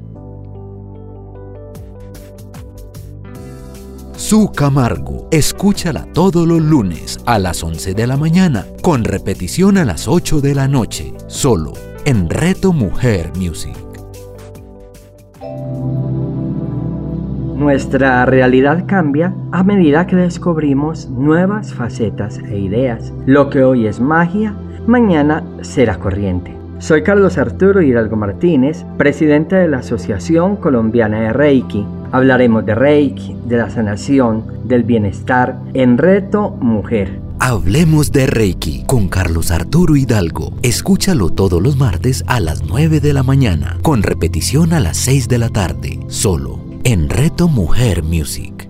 Su 4.29 4.51
Camargo, 4.51 5.29
escúchala 5.31 6.05
todos 6.11 6.45
los 6.45 6.61
lunes 6.61 7.17
a 7.25 7.39
las 7.39 7.63
11 7.63 7.93
de 7.93 8.07
la 8.07 8.17
mañana, 8.17 8.65
con 8.81 9.05
repetición 9.05 9.77
a 9.77 9.85
las 9.85 10.09
8 10.09 10.41
de 10.41 10.53
la 10.53 10.67
noche, 10.67 11.13
solo 11.27 11.71
en 12.03 12.29
Reto 12.29 12.73
Mujer 12.73 13.31
Music. 13.37 13.73
Nuestra 17.55 18.25
realidad 18.25 18.83
cambia 18.85 19.33
a 19.53 19.63
medida 19.63 20.05
que 20.07 20.17
descubrimos 20.17 21.09
nuevas 21.09 21.73
facetas 21.73 22.37
e 22.39 22.59
ideas. 22.59 23.13
Lo 23.25 23.49
que 23.49 23.63
hoy 23.63 23.87
es 23.87 24.01
magia 24.01 24.53
mañana 24.87 25.41
será 25.61 25.99
corriente. 25.99 26.53
Soy 26.79 27.01
Carlos 27.01 27.39
Arturo 27.39 27.81
Hidalgo 27.81 28.17
Martínez, 28.17 28.85
presidente 28.97 29.55
de 29.55 29.67
la 29.67 29.77
Asociación 29.77 30.57
Colombiana 30.57 31.21
de 31.21 31.33
Reiki. 31.33 31.87
Hablaremos 32.11 32.65
de 32.65 32.73
Reiki, 32.73 33.35
de 33.45 33.57
la 33.57 33.69
sanación, 33.69 34.61
del 34.65 34.83
bienestar 34.83 35.59
en 35.73 35.97
Reto 35.97 36.51
Mujer. 36.51 37.19
Hablemos 37.39 38.11
de 38.11 38.27
Reiki 38.27 38.83
con 38.85 39.09
Carlos 39.09 39.51
Arturo 39.51 39.95
Hidalgo. 39.95 40.53
Escúchalo 40.63 41.29
todos 41.29 41.61
los 41.61 41.77
martes 41.77 42.23
a 42.27 42.39
las 42.39 42.63
9 42.63 42.99
de 42.99 43.13
la 43.13 43.23
mañana, 43.23 43.77
con 43.83 44.03
repetición 44.03 44.73
a 44.73 44.79
las 44.79 44.97
6 44.97 45.27
de 45.27 45.37
la 45.37 45.49
tarde, 45.49 45.99
solo 46.07 46.59
en 46.83 47.09
Reto 47.09 47.47
Mujer 47.47 48.03
Music. 48.03 48.69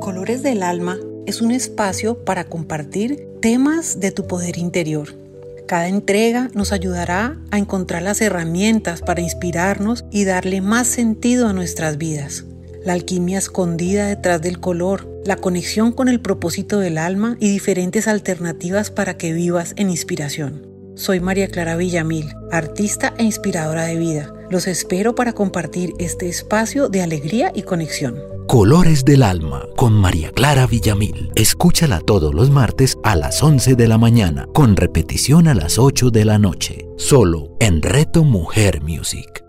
Colores 0.00 0.42
del 0.42 0.62
Alma 0.62 0.96
es 1.26 1.42
un 1.42 1.50
espacio 1.50 2.24
para 2.24 2.44
compartir 2.44 3.28
temas 3.42 3.98
de 3.98 4.12
tu 4.12 4.26
poder 4.26 4.56
interior. 4.56 5.25
Cada 5.66 5.88
entrega 5.88 6.48
nos 6.54 6.72
ayudará 6.72 7.36
a 7.50 7.58
encontrar 7.58 8.02
las 8.02 8.20
herramientas 8.20 9.00
para 9.00 9.20
inspirarnos 9.20 10.04
y 10.12 10.24
darle 10.24 10.60
más 10.60 10.86
sentido 10.86 11.48
a 11.48 11.52
nuestras 11.52 11.98
vidas. 11.98 12.44
La 12.84 12.92
alquimia 12.92 13.38
escondida 13.38 14.06
detrás 14.06 14.40
del 14.40 14.60
color, 14.60 15.08
la 15.24 15.36
conexión 15.36 15.90
con 15.90 16.08
el 16.08 16.20
propósito 16.20 16.78
del 16.78 16.98
alma 16.98 17.36
y 17.40 17.50
diferentes 17.50 18.06
alternativas 18.06 18.92
para 18.92 19.16
que 19.16 19.32
vivas 19.32 19.72
en 19.76 19.90
inspiración. 19.90 20.64
Soy 20.94 21.18
María 21.18 21.48
Clara 21.48 21.74
Villamil, 21.74 22.32
artista 22.52 23.12
e 23.18 23.24
inspiradora 23.24 23.86
de 23.86 23.96
vida. 23.96 24.35
Los 24.50 24.66
espero 24.66 25.14
para 25.14 25.32
compartir 25.32 25.94
este 25.98 26.28
espacio 26.28 26.88
de 26.88 27.02
alegría 27.02 27.50
y 27.54 27.62
conexión. 27.62 28.16
Colores 28.46 29.04
del 29.04 29.24
Alma 29.24 29.66
con 29.76 29.92
María 29.92 30.30
Clara 30.30 30.66
Villamil. 30.66 31.32
Escúchala 31.34 32.00
todos 32.00 32.32
los 32.32 32.50
martes 32.50 32.96
a 33.02 33.16
las 33.16 33.42
11 33.42 33.74
de 33.74 33.88
la 33.88 33.98
mañana, 33.98 34.46
con 34.52 34.76
repetición 34.76 35.48
a 35.48 35.54
las 35.54 35.78
8 35.78 36.10
de 36.10 36.24
la 36.24 36.38
noche, 36.38 36.86
solo 36.96 37.56
en 37.58 37.82
Reto 37.82 38.22
Mujer 38.22 38.82
Music. 38.82 39.45